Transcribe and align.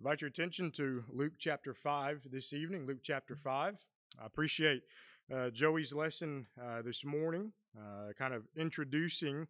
invite 0.00 0.22
your 0.22 0.28
attention 0.28 0.70
to 0.70 1.04
Luke 1.12 1.34
chapter 1.38 1.74
5 1.74 2.28
this 2.32 2.54
evening. 2.54 2.86
Luke 2.86 3.00
chapter 3.02 3.36
5. 3.36 3.84
I 4.18 4.24
appreciate 4.24 4.80
uh, 5.30 5.50
Joey's 5.50 5.92
lesson 5.92 6.46
uh, 6.58 6.80
this 6.80 7.04
morning, 7.04 7.52
uh, 7.76 8.14
kind 8.18 8.32
of 8.32 8.44
introducing, 8.56 9.46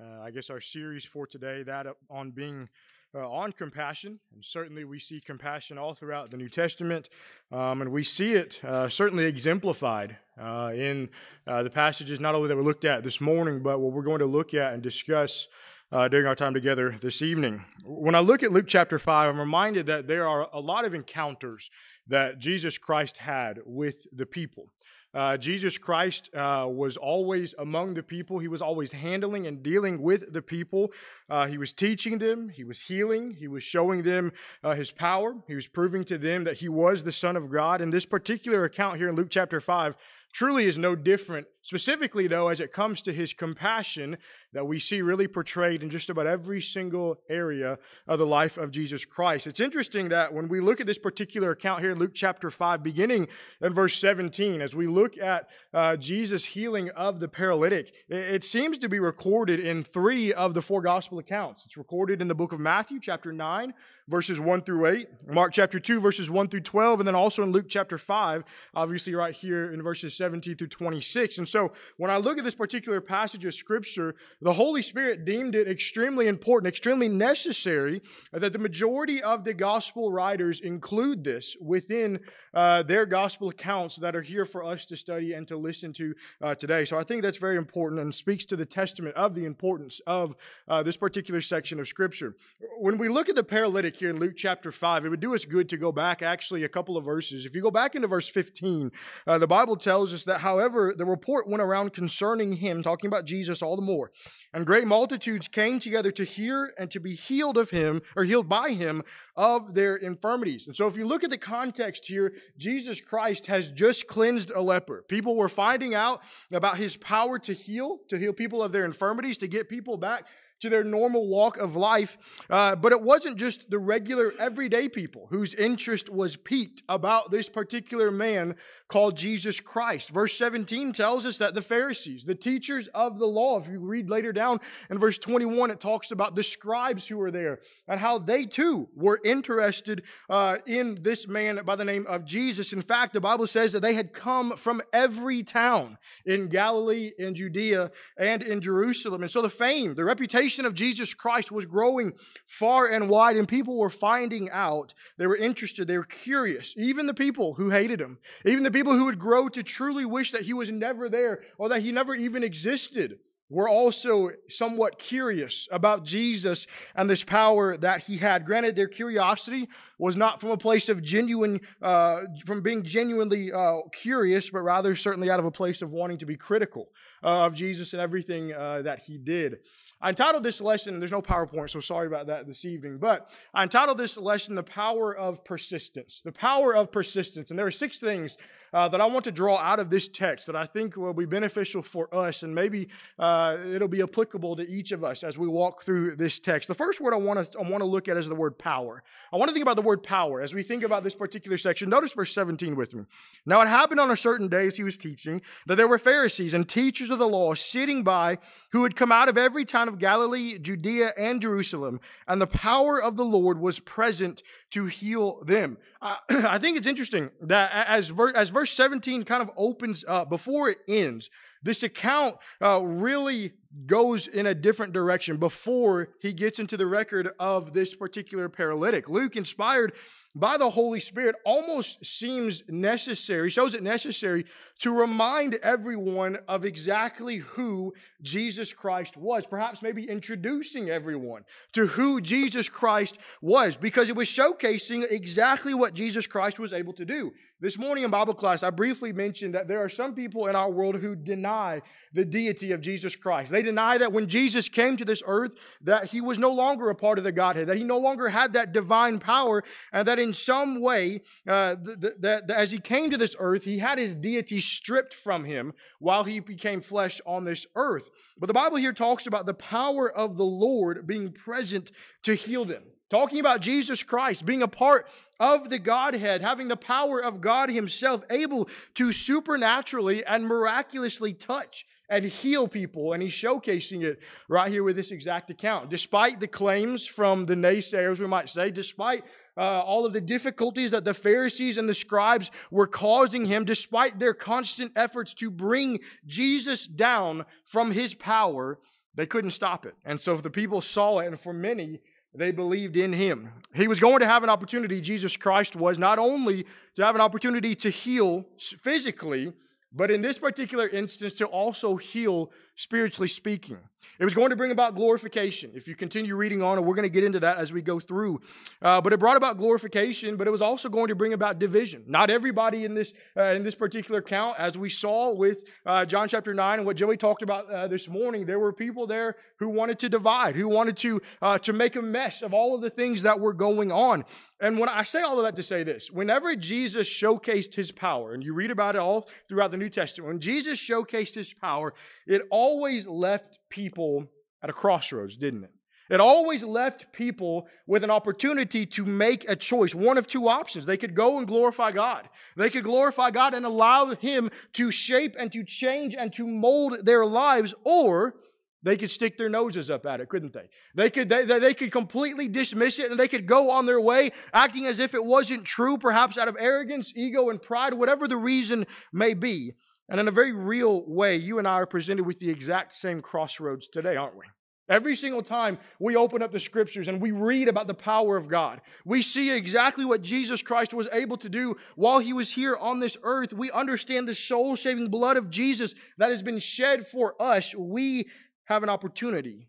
uh, 0.00 0.22
I 0.22 0.30
guess, 0.30 0.48
our 0.48 0.62
series 0.62 1.04
for 1.04 1.26
today, 1.26 1.62
that 1.64 1.86
on 2.08 2.30
being 2.30 2.70
uh, 3.14 3.30
on 3.30 3.52
compassion. 3.52 4.18
And 4.32 4.42
certainly 4.42 4.86
we 4.86 4.98
see 4.98 5.20
compassion 5.20 5.76
all 5.76 5.92
throughout 5.92 6.30
the 6.30 6.38
New 6.38 6.48
Testament, 6.48 7.10
um, 7.50 7.82
and 7.82 7.92
we 7.92 8.02
see 8.02 8.32
it 8.32 8.64
uh, 8.64 8.88
certainly 8.88 9.26
exemplified 9.26 10.16
in 10.38 11.10
the 11.44 11.70
passages 11.70 12.18
not 12.18 12.34
only 12.34 12.48
that 12.48 12.56
we 12.56 12.62
looked 12.62 12.86
at 12.86 13.04
this 13.04 13.20
morning, 13.20 13.62
but 13.62 13.78
what 13.78 13.92
we're 13.92 14.00
going 14.00 14.20
to 14.20 14.26
look 14.26 14.54
at 14.54 14.72
and 14.72 14.82
discuss 14.82 15.48
uh, 15.92 16.08
during 16.08 16.26
our 16.26 16.34
time 16.34 16.54
together 16.54 16.96
this 17.00 17.20
evening. 17.20 17.64
When 17.84 18.14
I 18.14 18.20
look 18.20 18.42
at 18.42 18.50
Luke 18.50 18.66
chapter 18.66 18.98
5, 18.98 19.28
I'm 19.28 19.38
reminded 19.38 19.86
that 19.86 20.08
there 20.08 20.26
are 20.26 20.48
a 20.52 20.60
lot 20.60 20.84
of 20.84 20.94
encounters 20.94 21.70
that 22.08 22.38
Jesus 22.38 22.78
Christ 22.78 23.18
had 23.18 23.60
with 23.66 24.06
the 24.10 24.24
people. 24.24 24.68
Uh, 25.14 25.36
Jesus 25.36 25.76
Christ 25.76 26.34
uh, 26.34 26.66
was 26.66 26.96
always 26.96 27.54
among 27.58 27.92
the 27.92 28.02
people. 28.02 28.38
He 28.38 28.48
was 28.48 28.62
always 28.62 28.92
handling 28.92 29.46
and 29.46 29.62
dealing 29.62 30.00
with 30.00 30.32
the 30.32 30.40
people. 30.40 30.90
Uh, 31.28 31.46
he 31.46 31.58
was 31.58 31.70
teaching 31.70 32.16
them. 32.16 32.48
He 32.48 32.64
was 32.64 32.80
healing. 32.80 33.34
He 33.34 33.46
was 33.46 33.62
showing 33.62 34.04
them 34.04 34.32
uh, 34.64 34.74
his 34.74 34.90
power. 34.90 35.36
He 35.46 35.54
was 35.54 35.66
proving 35.66 36.04
to 36.04 36.16
them 36.16 36.44
that 36.44 36.58
he 36.58 36.68
was 36.70 37.02
the 37.02 37.12
Son 37.12 37.36
of 37.36 37.50
God. 37.50 37.82
In 37.82 37.90
this 37.90 38.06
particular 38.06 38.64
account 38.64 38.96
here 38.96 39.10
in 39.10 39.14
Luke 39.14 39.28
chapter 39.28 39.60
5, 39.60 39.96
truly 40.32 40.64
is 40.64 40.78
no 40.78 40.96
different, 40.96 41.46
specifically, 41.60 42.26
though, 42.26 42.48
as 42.48 42.58
it 42.58 42.72
comes 42.72 43.02
to 43.02 43.12
his 43.12 43.32
compassion 43.32 44.16
that 44.52 44.66
we 44.66 44.78
see 44.78 45.02
really 45.02 45.28
portrayed 45.28 45.82
in 45.82 45.90
just 45.90 46.10
about 46.10 46.26
every 46.26 46.60
single 46.60 47.18
area 47.28 47.78
of 48.08 48.18
the 48.18 48.26
life 48.26 48.56
of 48.56 48.70
Jesus 48.70 49.04
Christ. 49.04 49.46
It's 49.46 49.60
interesting 49.60 50.08
that 50.08 50.32
when 50.32 50.48
we 50.48 50.60
look 50.60 50.80
at 50.80 50.86
this 50.86 50.98
particular 50.98 51.50
account 51.50 51.80
here 51.80 51.90
in 51.90 51.98
Luke 51.98 52.12
chapter 52.14 52.50
5, 52.50 52.82
beginning 52.82 53.28
in 53.60 53.74
verse 53.74 53.96
17, 53.98 54.62
as 54.62 54.74
we 54.74 54.86
look 54.86 55.18
at 55.18 55.48
uh, 55.72 55.96
Jesus' 55.96 56.46
healing 56.46 56.90
of 56.90 57.20
the 57.20 57.28
paralytic, 57.28 57.92
it, 58.08 58.16
it 58.16 58.44
seems 58.44 58.78
to 58.78 58.88
be 58.88 58.98
recorded 58.98 59.60
in 59.60 59.84
three 59.84 60.32
of 60.32 60.54
the 60.54 60.62
four 60.62 60.80
gospel 60.82 61.18
accounts. 61.18 61.64
It's 61.66 61.76
recorded 61.76 62.20
in 62.20 62.28
the 62.28 62.34
book 62.34 62.52
of 62.52 62.60
Matthew, 62.60 62.98
chapter 63.00 63.32
9, 63.32 63.74
verses 64.08 64.40
1 64.40 64.62
through 64.62 64.86
8, 64.86 65.08
Mark 65.28 65.52
chapter 65.52 65.78
2, 65.78 66.00
verses 66.00 66.28
1 66.28 66.48
through 66.48 66.60
12, 66.60 67.00
and 67.00 67.06
then 67.06 67.14
also 67.14 67.42
in 67.42 67.52
Luke 67.52 67.66
chapter 67.68 67.98
5, 67.98 68.44
obviously 68.74 69.14
right 69.14 69.34
here 69.34 69.72
in 69.72 69.82
verses 69.82 70.14
17 70.22 70.54
through 70.54 70.68
26. 70.68 71.38
And 71.38 71.48
so 71.48 71.72
when 71.96 72.08
I 72.08 72.16
look 72.16 72.38
at 72.38 72.44
this 72.44 72.54
particular 72.54 73.00
passage 73.00 73.44
of 73.44 73.54
scripture, 73.54 74.14
the 74.40 74.52
Holy 74.52 74.80
Spirit 74.80 75.24
deemed 75.24 75.56
it 75.56 75.66
extremely 75.66 76.28
important, 76.28 76.68
extremely 76.68 77.08
necessary 77.08 78.00
that 78.30 78.52
the 78.52 78.58
majority 78.60 79.20
of 79.20 79.42
the 79.42 79.52
gospel 79.52 80.12
writers 80.12 80.60
include 80.60 81.24
this 81.24 81.56
within 81.60 82.20
uh, 82.54 82.84
their 82.84 83.04
gospel 83.04 83.48
accounts 83.48 83.96
that 83.96 84.14
are 84.14 84.22
here 84.22 84.44
for 84.44 84.62
us 84.62 84.84
to 84.84 84.96
study 84.96 85.32
and 85.32 85.48
to 85.48 85.56
listen 85.56 85.92
to 85.94 86.14
uh, 86.40 86.54
today. 86.54 86.84
So 86.84 86.96
I 86.96 87.02
think 87.02 87.24
that's 87.24 87.38
very 87.38 87.56
important 87.56 88.00
and 88.00 88.14
speaks 88.14 88.44
to 88.44 88.54
the 88.54 88.64
testament 88.64 89.16
of 89.16 89.34
the 89.34 89.44
importance 89.44 90.00
of 90.06 90.36
uh, 90.68 90.84
this 90.84 90.96
particular 90.96 91.40
section 91.40 91.80
of 91.80 91.88
scripture. 91.88 92.36
When 92.78 92.96
we 92.96 93.08
look 93.08 93.28
at 93.28 93.34
the 93.34 93.42
paralytic 93.42 93.96
here 93.96 94.10
in 94.10 94.20
Luke 94.20 94.34
chapter 94.36 94.70
5, 94.70 95.04
it 95.04 95.08
would 95.08 95.18
do 95.18 95.34
us 95.34 95.44
good 95.44 95.68
to 95.70 95.76
go 95.76 95.90
back 95.90 96.22
actually 96.22 96.62
a 96.62 96.68
couple 96.68 96.96
of 96.96 97.04
verses. 97.04 97.44
If 97.44 97.56
you 97.56 97.60
go 97.60 97.72
back 97.72 97.96
into 97.96 98.06
verse 98.06 98.28
15, 98.28 98.92
uh, 99.26 99.38
the 99.38 99.48
Bible 99.48 99.74
tells 99.74 100.11
us 100.12 100.24
that, 100.24 100.40
however, 100.40 100.94
the 100.96 101.04
report 101.04 101.48
went 101.48 101.62
around 101.62 101.92
concerning 101.92 102.54
him, 102.54 102.82
talking 102.82 103.08
about 103.08 103.24
Jesus 103.24 103.62
all 103.62 103.76
the 103.76 103.82
more. 103.82 104.10
And 104.52 104.66
great 104.66 104.86
multitudes 104.86 105.48
came 105.48 105.80
together 105.80 106.10
to 106.12 106.24
hear 106.24 106.72
and 106.78 106.90
to 106.90 107.00
be 107.00 107.14
healed 107.14 107.56
of 107.56 107.70
him, 107.70 108.02
or 108.16 108.24
healed 108.24 108.48
by 108.48 108.70
him, 108.70 109.02
of 109.36 109.74
their 109.74 109.96
infirmities. 109.96 110.66
And 110.66 110.76
so, 110.76 110.86
if 110.86 110.96
you 110.96 111.06
look 111.06 111.24
at 111.24 111.30
the 111.30 111.38
context 111.38 112.06
here, 112.06 112.34
Jesus 112.56 113.00
Christ 113.00 113.46
has 113.46 113.70
just 113.70 114.06
cleansed 114.06 114.50
a 114.50 114.60
leper. 114.60 115.04
People 115.08 115.36
were 115.36 115.48
finding 115.48 115.94
out 115.94 116.22
about 116.50 116.76
his 116.76 116.96
power 116.96 117.38
to 117.40 117.52
heal, 117.52 117.98
to 118.08 118.18
heal 118.18 118.32
people 118.32 118.62
of 118.62 118.72
their 118.72 118.84
infirmities, 118.84 119.38
to 119.38 119.48
get 119.48 119.68
people 119.68 119.96
back 119.96 120.26
to 120.62 120.68
their 120.68 120.84
normal 120.84 121.26
walk 121.26 121.56
of 121.56 121.76
life. 121.76 122.16
Uh, 122.48 122.76
but 122.76 122.92
it 122.92 123.02
wasn't 123.02 123.36
just 123.36 123.68
the 123.68 123.78
regular, 123.78 124.32
everyday 124.38 124.88
people 124.88 125.26
whose 125.30 125.54
interest 125.54 126.08
was 126.08 126.36
piqued 126.36 126.82
about 126.88 127.32
this 127.32 127.48
particular 127.48 128.12
man 128.12 128.54
called 128.86 129.16
Jesus 129.16 129.60
Christ. 129.60 130.10
Verse 130.10 130.38
17 130.38 130.92
tells 130.92 131.26
us 131.26 131.38
that 131.38 131.54
the 131.54 131.62
Pharisees, 131.62 132.24
the 132.24 132.36
teachers 132.36 132.88
of 132.94 133.18
the 133.18 133.26
law, 133.26 133.58
if 133.58 133.66
you 133.66 133.80
read 133.80 134.08
later 134.08 134.32
down 134.32 134.60
in 134.88 134.98
verse 134.98 135.18
21, 135.18 135.70
it 135.70 135.80
talks 135.80 136.12
about 136.12 136.36
the 136.36 136.44
scribes 136.44 137.08
who 137.08 137.16
were 137.16 137.32
there 137.32 137.58
and 137.88 137.98
how 137.98 138.18
they 138.18 138.46
too 138.46 138.88
were 138.94 139.20
interested 139.24 140.04
uh, 140.30 140.58
in 140.64 141.02
this 141.02 141.26
man 141.26 141.60
by 141.64 141.74
the 141.74 141.84
name 141.84 142.06
of 142.06 142.24
Jesus. 142.24 142.72
In 142.72 142.82
fact, 142.82 143.14
the 143.14 143.20
Bible 143.20 143.48
says 143.48 143.72
that 143.72 143.80
they 143.80 143.94
had 143.94 144.12
come 144.12 144.56
from 144.56 144.80
every 144.92 145.42
town 145.42 145.98
in 146.24 146.46
Galilee, 146.46 147.10
in 147.18 147.34
Judea, 147.34 147.90
and 148.16 148.42
in 148.44 148.60
Jerusalem. 148.60 149.22
And 149.22 149.30
so 149.30 149.42
the 149.42 149.50
fame, 149.50 149.94
the 149.94 150.04
reputation, 150.04 150.51
of 150.60 150.74
Jesus 150.74 151.14
Christ 151.14 151.50
was 151.50 151.64
growing 151.64 152.12
far 152.46 152.86
and 152.86 153.08
wide, 153.08 153.36
and 153.36 153.48
people 153.48 153.78
were 153.78 153.90
finding 153.90 154.50
out. 154.50 154.94
They 155.18 155.26
were 155.26 155.36
interested, 155.36 155.88
they 155.88 155.98
were 155.98 156.04
curious. 156.04 156.74
Even 156.76 157.06
the 157.06 157.14
people 157.14 157.54
who 157.54 157.70
hated 157.70 158.00
him, 158.00 158.18
even 158.44 158.62
the 158.62 158.70
people 158.70 158.92
who 158.92 159.06
would 159.06 159.18
grow 159.18 159.48
to 159.48 159.62
truly 159.62 160.04
wish 160.04 160.32
that 160.32 160.42
he 160.42 160.52
was 160.52 160.70
never 160.70 161.08
there 161.08 161.42
or 161.58 161.68
that 161.68 161.82
he 161.82 161.92
never 161.92 162.14
even 162.14 162.42
existed 162.42 163.18
were 163.52 163.68
also 163.68 164.30
somewhat 164.48 164.98
curious 164.98 165.68
about 165.70 166.04
Jesus 166.04 166.66
and 166.94 167.08
this 167.08 167.22
power 167.22 167.76
that 167.76 168.02
he 168.04 168.16
had. 168.16 168.46
Granted, 168.46 168.74
their 168.74 168.88
curiosity 168.88 169.68
was 169.98 170.16
not 170.16 170.40
from 170.40 170.50
a 170.50 170.56
place 170.56 170.88
of 170.88 171.02
genuine, 171.02 171.60
uh, 171.82 172.22
from 172.46 172.62
being 172.62 172.82
genuinely 172.82 173.52
uh, 173.52 173.80
curious, 173.92 174.48
but 174.48 174.60
rather 174.60 174.96
certainly 174.96 175.30
out 175.30 175.38
of 175.38 175.44
a 175.44 175.50
place 175.50 175.82
of 175.82 175.90
wanting 175.90 176.16
to 176.18 176.26
be 176.26 176.36
critical 176.36 176.88
uh, 177.22 177.44
of 177.44 177.54
Jesus 177.54 177.92
and 177.92 178.00
everything 178.00 178.54
uh, 178.54 178.80
that 178.82 179.00
he 179.00 179.18
did. 179.18 179.58
I 180.00 180.08
entitled 180.08 180.42
this 180.42 180.60
lesson, 180.60 180.98
there's 180.98 181.12
no 181.12 181.22
PowerPoint, 181.22 181.70
so 181.70 181.80
sorry 181.80 182.06
about 182.06 182.28
that 182.28 182.46
this 182.46 182.64
evening, 182.64 182.98
but 182.98 183.28
I 183.52 183.64
entitled 183.64 183.98
this 183.98 184.16
lesson, 184.16 184.54
The 184.54 184.62
Power 184.62 185.14
of 185.14 185.44
Persistence. 185.44 186.22
The 186.24 186.32
Power 186.32 186.74
of 186.74 186.90
Persistence. 186.90 187.50
And 187.50 187.58
there 187.58 187.66
are 187.66 187.70
six 187.70 187.98
things 187.98 188.38
uh, 188.72 188.88
that 188.88 189.00
I 189.00 189.06
want 189.06 189.24
to 189.24 189.32
draw 189.32 189.58
out 189.58 189.80
of 189.80 189.90
this 189.90 190.08
text 190.08 190.46
that 190.46 190.56
I 190.56 190.64
think 190.64 190.96
will 190.96 191.12
be 191.12 191.26
beneficial 191.26 191.82
for 191.82 192.12
us 192.14 192.42
and 192.42 192.54
maybe 192.54 192.88
uh, 193.18 193.56
it'll 193.66 193.88
be 193.88 194.02
applicable 194.02 194.56
to 194.56 194.68
each 194.68 194.92
of 194.92 195.04
us 195.04 195.22
as 195.22 195.36
we 195.36 195.48
walk 195.48 195.82
through 195.82 196.16
this 196.16 196.38
text. 196.38 196.68
The 196.68 196.74
first 196.74 197.00
word 197.00 197.14
I 197.14 197.18
want 197.18 197.52
to 197.52 197.58
I 197.58 197.62
want 197.62 197.82
to 197.82 197.86
look 197.86 198.08
at 198.08 198.16
is 198.16 198.28
the 198.28 198.34
word 198.34 198.58
power. 198.58 199.02
I 199.32 199.36
want 199.36 199.48
to 199.48 199.52
think 199.52 199.62
about 199.62 199.76
the 199.76 199.82
word 199.82 200.02
power 200.02 200.40
as 200.40 200.54
we 200.54 200.62
think 200.62 200.82
about 200.82 201.04
this 201.04 201.14
particular 201.14 201.58
section. 201.58 201.88
Notice 201.88 202.12
verse 202.12 202.32
17 202.32 202.76
with 202.76 202.94
me. 202.94 203.04
Now 203.46 203.60
it 203.60 203.68
happened 203.68 204.00
on 204.00 204.10
a 204.10 204.16
certain 204.16 204.48
day 204.48 204.66
as 204.66 204.76
he 204.76 204.82
was 204.82 204.96
teaching 204.96 205.42
that 205.66 205.76
there 205.76 205.88
were 205.88 205.98
Pharisees 205.98 206.54
and 206.54 206.68
teachers 206.68 207.10
of 207.10 207.18
the 207.18 207.28
law 207.28 207.54
sitting 207.54 208.02
by 208.02 208.38
who 208.70 208.82
had 208.82 208.96
come 208.96 209.12
out 209.12 209.28
of 209.28 209.36
every 209.36 209.64
town 209.64 209.88
of 209.88 209.98
Galilee, 209.98 210.58
Judea, 210.58 211.12
and 211.18 211.40
Jerusalem, 211.40 212.00
and 212.26 212.40
the 212.40 212.46
power 212.46 213.02
of 213.02 213.16
the 213.16 213.24
Lord 213.24 213.58
was 213.58 213.80
present 213.80 214.42
to 214.70 214.86
heal 214.86 215.42
them. 215.44 215.78
I 216.30 216.58
think 216.58 216.76
it's 216.76 216.86
interesting 216.86 217.30
that 217.42 217.70
as, 217.88 218.08
ver- 218.08 218.34
as 218.34 218.48
verse 218.48 218.72
17 218.72 219.24
kind 219.24 219.42
of 219.42 219.50
opens 219.56 220.04
up, 220.06 220.28
before 220.28 220.68
it 220.68 220.78
ends, 220.88 221.30
this 221.62 221.82
account 221.84 222.36
uh, 222.60 222.80
really 222.82 223.52
goes 223.86 224.26
in 224.26 224.46
a 224.46 224.54
different 224.54 224.92
direction 224.92 225.36
before 225.36 226.08
he 226.20 226.32
gets 226.32 226.58
into 226.58 226.76
the 226.76 226.86
record 226.86 227.30
of 227.38 227.72
this 227.72 227.94
particular 227.94 228.48
paralytic. 228.48 229.08
Luke, 229.08 229.36
inspired 229.36 229.92
by 230.34 230.56
the 230.56 230.70
Holy 230.70 231.00
Spirit, 231.00 231.36
almost 231.44 232.04
seems 232.04 232.62
necessary, 232.68 233.50
shows 233.50 233.74
it 233.74 233.82
necessary 233.82 234.46
to 234.78 234.90
remind 234.90 235.54
everyone 235.56 236.38
of 236.48 236.64
exactly 236.64 237.36
who 237.36 237.92
Jesus 238.22 238.72
Christ 238.72 239.16
was. 239.16 239.46
Perhaps 239.46 239.82
maybe 239.82 240.04
introducing 240.08 240.88
everyone 240.88 241.44
to 241.72 241.86
who 241.86 242.20
Jesus 242.20 242.68
Christ 242.68 243.18
was, 243.42 243.76
because 243.76 244.08
it 244.08 244.16
was 244.16 244.28
showcasing 244.28 245.04
exactly 245.10 245.74
what 245.74 245.94
Jesus 245.94 246.26
Christ 246.26 246.58
was 246.58 246.72
able 246.72 246.94
to 246.94 247.04
do. 247.04 247.32
This 247.60 247.78
morning 247.78 248.02
in 248.02 248.10
Bible 248.10 248.34
class, 248.34 248.62
I 248.62 248.70
briefly 248.70 249.12
mentioned 249.12 249.54
that 249.54 249.68
there 249.68 249.84
are 249.84 249.88
some 249.88 250.14
people 250.14 250.48
in 250.48 250.56
our 250.56 250.70
world 250.70 250.96
who 250.96 251.14
deny 251.14 251.82
the 252.12 252.24
deity 252.24 252.72
of 252.72 252.80
Jesus 252.80 253.14
Christ. 253.14 253.50
They 253.50 253.62
deny 253.62 253.98
that 253.98 254.12
when 254.12 254.26
Jesus 254.26 254.68
came 254.68 254.96
to 254.96 255.04
this 255.04 255.22
earth, 255.26 255.52
that 255.82 256.06
he 256.06 256.20
was 256.20 256.38
no 256.38 256.52
longer 256.52 256.90
a 256.90 256.94
part 256.94 257.18
of 257.18 257.24
the 257.24 257.32
Godhead, 257.32 257.68
that 257.68 257.76
he 257.76 257.84
no 257.84 257.98
longer 257.98 258.28
had 258.28 258.54
that 258.54 258.72
divine 258.72 259.18
power, 259.18 259.62
and 259.92 260.08
that 260.08 260.18
in 260.22 260.32
some 260.34 260.80
way, 260.80 261.20
uh, 261.46 261.76
that 262.20 262.50
as 262.50 262.70
he 262.70 262.78
came 262.78 263.10
to 263.10 263.16
this 263.16 263.36
earth, 263.38 263.64
he 263.64 263.78
had 263.78 263.98
his 263.98 264.14
deity 264.14 264.60
stripped 264.60 265.12
from 265.12 265.44
him 265.44 265.74
while 265.98 266.24
he 266.24 266.40
became 266.40 266.80
flesh 266.80 267.20
on 267.26 267.44
this 267.44 267.66
earth. 267.74 268.08
But 268.38 268.46
the 268.46 268.54
Bible 268.54 268.76
here 268.76 268.92
talks 268.92 269.26
about 269.26 269.46
the 269.46 269.54
power 269.54 270.10
of 270.10 270.36
the 270.36 270.44
Lord 270.44 271.06
being 271.06 271.32
present 271.32 271.90
to 272.22 272.34
heal 272.34 272.64
them 272.64 272.84
talking 273.12 273.40
about 273.40 273.60
Jesus 273.60 274.02
Christ 274.02 274.46
being 274.46 274.62
a 274.62 274.68
part 274.68 275.06
of 275.38 275.68
the 275.68 275.78
Godhead, 275.78 276.40
having 276.40 276.68
the 276.68 276.78
power 276.78 277.22
of 277.22 277.42
God 277.42 277.70
Himself, 277.70 278.22
able 278.30 278.70
to 278.94 279.12
supernaturally 279.12 280.24
and 280.24 280.46
miraculously 280.46 281.34
touch 281.34 281.84
and 282.08 282.24
heal 282.24 282.66
people. 282.66 283.12
And 283.12 283.22
he's 283.22 283.34
showcasing 283.34 284.02
it 284.02 284.20
right 284.48 284.72
here 284.72 284.82
with 284.82 284.96
this 284.96 285.10
exact 285.10 285.50
account. 285.50 285.90
Despite 285.90 286.40
the 286.40 286.48
claims 286.48 287.06
from 287.06 287.44
the 287.44 287.54
naysayers, 287.54 288.18
we 288.18 288.26
might 288.26 288.48
say, 288.48 288.70
despite 288.70 289.24
uh, 289.58 289.60
all 289.60 290.06
of 290.06 290.14
the 290.14 290.20
difficulties 290.22 290.92
that 290.92 291.04
the 291.04 291.12
Pharisees 291.12 291.76
and 291.76 291.86
the 291.86 291.94
scribes 291.94 292.50
were 292.70 292.86
causing 292.86 293.44
him, 293.44 293.66
despite 293.66 294.20
their 294.20 294.32
constant 294.32 294.90
efforts 294.96 295.34
to 295.34 295.50
bring 295.50 296.00
Jesus 296.24 296.86
down 296.86 297.44
from 297.66 297.90
his 297.90 298.14
power, 298.14 298.78
they 299.14 299.26
couldn't 299.26 299.50
stop 299.50 299.84
it. 299.84 299.96
And 300.02 300.18
so 300.18 300.32
if 300.32 300.42
the 300.42 300.48
people 300.48 300.80
saw 300.80 301.18
it, 301.18 301.26
and 301.26 301.38
for 301.38 301.52
many, 301.52 302.00
they 302.34 302.50
believed 302.50 302.96
in 302.96 303.12
him. 303.12 303.50
He 303.74 303.88
was 303.88 304.00
going 304.00 304.20
to 304.20 304.26
have 304.26 304.42
an 304.42 304.50
opportunity, 304.50 305.00
Jesus 305.00 305.36
Christ 305.36 305.76
was, 305.76 305.98
not 305.98 306.18
only 306.18 306.66
to 306.94 307.04
have 307.04 307.14
an 307.14 307.20
opportunity 307.20 307.74
to 307.76 307.90
heal 307.90 308.46
physically, 308.58 309.52
but 309.94 310.10
in 310.10 310.22
this 310.22 310.38
particular 310.38 310.88
instance, 310.88 311.34
to 311.34 311.46
also 311.46 311.96
heal 311.96 312.50
spiritually 312.74 313.28
speaking. 313.28 313.78
It 314.18 314.24
was 314.24 314.34
going 314.34 314.50
to 314.50 314.56
bring 314.56 314.70
about 314.70 314.94
glorification. 314.94 315.72
If 315.74 315.86
you 315.86 315.94
continue 315.94 316.36
reading 316.36 316.62
on, 316.62 316.78
and 316.78 316.86
we're 316.86 316.94
going 316.94 317.08
to 317.08 317.12
get 317.12 317.24
into 317.24 317.40
that 317.40 317.58
as 317.58 317.72
we 317.72 317.82
go 317.82 318.00
through. 318.00 318.40
Uh, 318.80 319.00
but 319.00 319.12
it 319.12 319.20
brought 319.20 319.36
about 319.36 319.58
glorification, 319.58 320.36
but 320.36 320.46
it 320.46 320.50
was 320.50 320.62
also 320.62 320.88
going 320.88 321.08
to 321.08 321.14
bring 321.14 321.32
about 321.32 321.58
division. 321.58 322.04
Not 322.06 322.30
everybody 322.30 322.84
in 322.84 322.94
this 322.94 323.14
uh, 323.36 323.42
in 323.42 323.62
this 323.62 323.74
particular 323.74 324.22
count, 324.22 324.58
as 324.58 324.76
we 324.76 324.90
saw 324.90 325.32
with 325.32 325.64
uh, 325.86 326.04
John 326.04 326.28
chapter 326.28 326.52
nine 326.54 326.78
and 326.78 326.86
what 326.86 326.96
Joey 326.96 327.16
talked 327.16 327.42
about 327.42 327.70
uh, 327.70 327.86
this 327.88 328.08
morning, 328.08 328.46
there 328.46 328.58
were 328.58 328.72
people 328.72 329.06
there 329.06 329.36
who 329.56 329.68
wanted 329.68 329.98
to 330.00 330.08
divide, 330.08 330.56
who 330.56 330.68
wanted 330.68 330.96
to 330.98 331.20
uh, 331.40 331.58
to 331.58 331.72
make 331.72 331.96
a 331.96 332.02
mess 332.02 332.42
of 332.42 332.52
all 332.52 332.74
of 332.74 332.80
the 332.80 332.90
things 332.90 333.22
that 333.22 333.38
were 333.38 333.52
going 333.52 333.92
on. 333.92 334.24
And 334.60 334.78
when 334.78 334.88
I 334.88 335.02
say 335.02 335.22
all 335.22 335.38
of 335.38 335.44
that 335.44 335.56
to 335.56 335.62
say 335.62 335.82
this, 335.82 336.10
whenever 336.10 336.54
Jesus 336.54 337.08
showcased 337.08 337.74
his 337.74 337.90
power, 337.90 338.32
and 338.32 338.44
you 338.44 338.54
read 338.54 338.70
about 338.70 338.94
it 338.94 339.00
all 339.00 339.28
throughout 339.48 339.72
the 339.72 339.76
New 339.82 339.90
Testament, 339.90 340.28
when 340.28 340.40
Jesus 340.40 340.80
showcased 340.80 341.34
his 341.34 341.52
power, 341.52 341.92
it 342.26 342.42
always 342.50 343.06
left 343.08 343.58
people 343.68 344.30
at 344.62 344.70
a 344.70 344.72
crossroads, 344.72 345.36
didn't 345.36 345.64
it? 345.64 345.70
It 346.08 346.20
always 346.20 346.62
left 346.62 347.12
people 347.12 347.66
with 347.86 348.04
an 348.04 348.10
opportunity 348.10 348.84
to 348.86 349.04
make 349.04 349.48
a 349.48 349.56
choice, 349.56 349.94
one 349.94 350.18
of 350.18 350.26
two 350.26 350.46
options. 350.48 350.84
They 350.84 350.96
could 350.96 351.14
go 351.14 351.38
and 351.38 351.46
glorify 351.46 351.90
God. 351.90 352.28
They 352.56 352.70
could 352.70 352.84
glorify 352.84 353.30
God 353.30 353.54
and 353.54 353.64
allow 353.64 354.14
Him 354.14 354.50
to 354.74 354.90
shape 354.90 355.36
and 355.38 355.50
to 355.52 355.64
change 355.64 356.14
and 356.14 356.32
to 356.34 356.46
mold 356.46 357.04
their 357.06 357.24
lives, 357.24 357.74
or 357.84 358.34
they 358.82 358.96
could 358.96 359.10
stick 359.10 359.36
their 359.38 359.48
noses 359.48 359.90
up 359.90 360.06
at 360.06 360.20
it, 360.20 360.28
couldn't 360.28 360.52
they? 360.52 360.68
They 360.94 361.10
could, 361.10 361.28
they, 361.28 361.44
they 361.44 361.74
could 361.74 361.92
completely 361.92 362.48
dismiss 362.48 362.98
it 362.98 363.10
and 363.10 363.18
they 363.18 363.28
could 363.28 363.46
go 363.46 363.70
on 363.70 363.86
their 363.86 364.00
way 364.00 364.30
acting 364.52 364.86
as 364.86 364.98
if 364.98 365.14
it 365.14 365.24
wasn't 365.24 365.64
true, 365.64 365.98
perhaps 365.98 366.36
out 366.36 366.48
of 366.48 366.56
arrogance, 366.58 367.12
ego, 367.14 367.50
and 367.50 367.60
pride, 367.60 367.94
whatever 367.94 368.26
the 368.26 368.36
reason 368.36 368.86
may 369.12 369.34
be. 369.34 369.72
And 370.08 370.20
in 370.20 370.28
a 370.28 370.32
very 370.32 370.52
real 370.52 371.04
way, 371.06 371.36
you 371.36 371.58
and 371.58 371.66
I 371.66 371.74
are 371.74 371.86
presented 371.86 372.24
with 372.24 372.38
the 372.38 372.50
exact 372.50 372.92
same 372.92 373.20
crossroads 373.20 373.88
today, 373.88 374.16
aren't 374.16 374.36
we? 374.36 374.44
Every 374.88 375.14
single 375.14 375.42
time 375.42 375.78
we 376.00 376.16
open 376.16 376.42
up 376.42 376.50
the 376.50 376.60
scriptures 376.60 377.06
and 377.06 377.20
we 377.20 377.30
read 377.30 377.68
about 377.68 377.86
the 377.86 377.94
power 377.94 378.36
of 378.36 378.48
God, 378.48 378.80
we 379.06 379.22
see 379.22 379.50
exactly 379.50 380.04
what 380.04 380.22
Jesus 380.22 380.60
Christ 380.60 380.92
was 380.92 381.08
able 381.12 381.36
to 381.38 381.48
do 381.48 381.76
while 381.94 382.18
he 382.18 382.32
was 382.32 382.52
here 382.52 382.76
on 382.76 382.98
this 382.98 383.16
earth. 383.22 383.52
We 383.52 383.70
understand 383.70 384.28
the 384.28 384.34
soul 384.34 384.76
saving 384.76 385.08
blood 385.08 385.36
of 385.36 385.48
Jesus 385.48 385.94
that 386.18 386.30
has 386.30 386.42
been 386.42 386.58
shed 386.58 387.06
for 387.06 387.40
us. 387.40 387.74
We 387.74 388.28
have 388.64 388.82
an 388.82 388.88
opportunity 388.88 389.68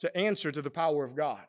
to 0.00 0.16
answer 0.16 0.50
to 0.50 0.62
the 0.62 0.70
power 0.70 1.04
of 1.04 1.14
God. 1.14 1.44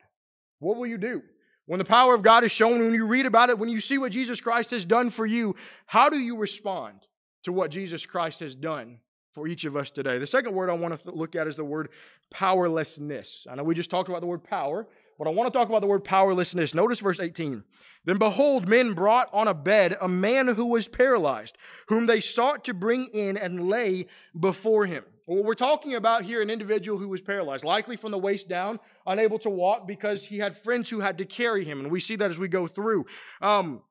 What 0.58 0.76
will 0.76 0.86
you 0.86 0.98
do? 0.98 1.22
When 1.66 1.78
the 1.78 1.84
power 1.84 2.14
of 2.14 2.22
God 2.22 2.44
is 2.44 2.52
shown, 2.52 2.80
when 2.80 2.92
you 2.92 3.06
read 3.06 3.26
about 3.26 3.48
it, 3.48 3.58
when 3.58 3.68
you 3.68 3.80
see 3.80 3.98
what 3.98 4.12
Jesus 4.12 4.40
Christ 4.40 4.72
has 4.72 4.84
done 4.84 5.10
for 5.10 5.24
you, 5.24 5.54
how 5.86 6.08
do 6.08 6.18
you 6.18 6.36
respond? 6.36 7.06
to 7.42 7.52
what 7.52 7.70
Jesus 7.70 8.06
Christ 8.06 8.40
has 8.40 8.54
done 8.54 8.98
for 9.32 9.48
each 9.48 9.64
of 9.64 9.76
us 9.76 9.90
today. 9.90 10.18
The 10.18 10.26
second 10.26 10.54
word 10.54 10.68
I 10.68 10.74
want 10.74 11.00
to 11.02 11.10
look 11.10 11.34
at 11.34 11.46
is 11.46 11.56
the 11.56 11.64
word 11.64 11.88
powerlessness. 12.30 13.46
I 13.50 13.54
know 13.54 13.64
we 13.64 13.74
just 13.74 13.90
talked 13.90 14.08
about 14.08 14.20
the 14.20 14.26
word 14.26 14.44
power, 14.44 14.86
but 15.18 15.26
I 15.26 15.30
want 15.30 15.52
to 15.52 15.58
talk 15.58 15.68
about 15.68 15.80
the 15.80 15.86
word 15.86 16.04
powerlessness. 16.04 16.74
Notice 16.74 17.00
verse 17.00 17.18
18. 17.18 17.64
Then 18.04 18.18
behold, 18.18 18.68
men 18.68 18.92
brought 18.92 19.28
on 19.32 19.48
a 19.48 19.54
bed 19.54 19.96
a 20.00 20.08
man 20.08 20.48
who 20.48 20.66
was 20.66 20.86
paralyzed, 20.86 21.56
whom 21.88 22.06
they 22.06 22.20
sought 22.20 22.64
to 22.64 22.74
bring 22.74 23.08
in 23.14 23.36
and 23.36 23.68
lay 23.68 24.06
before 24.38 24.86
him. 24.86 25.04
We're 25.40 25.54
talking 25.54 25.94
about 25.94 26.22
here 26.22 26.42
an 26.42 26.50
individual 26.50 26.98
who 26.98 27.08
was 27.08 27.20
paralyzed, 27.20 27.64
likely 27.64 27.96
from 27.96 28.10
the 28.10 28.18
waist 28.18 28.48
down, 28.48 28.80
unable 29.06 29.38
to 29.40 29.50
walk 29.50 29.86
because 29.86 30.24
he 30.24 30.38
had 30.38 30.56
friends 30.56 30.90
who 30.90 31.00
had 31.00 31.18
to 31.18 31.24
carry 31.24 31.64
him. 31.64 31.80
And 31.80 31.90
we 31.90 32.00
see 32.00 32.16
that 32.16 32.30
as 32.30 32.38
we 32.38 32.48
go 32.48 32.66
through. 32.66 33.06
Um, 33.40 33.82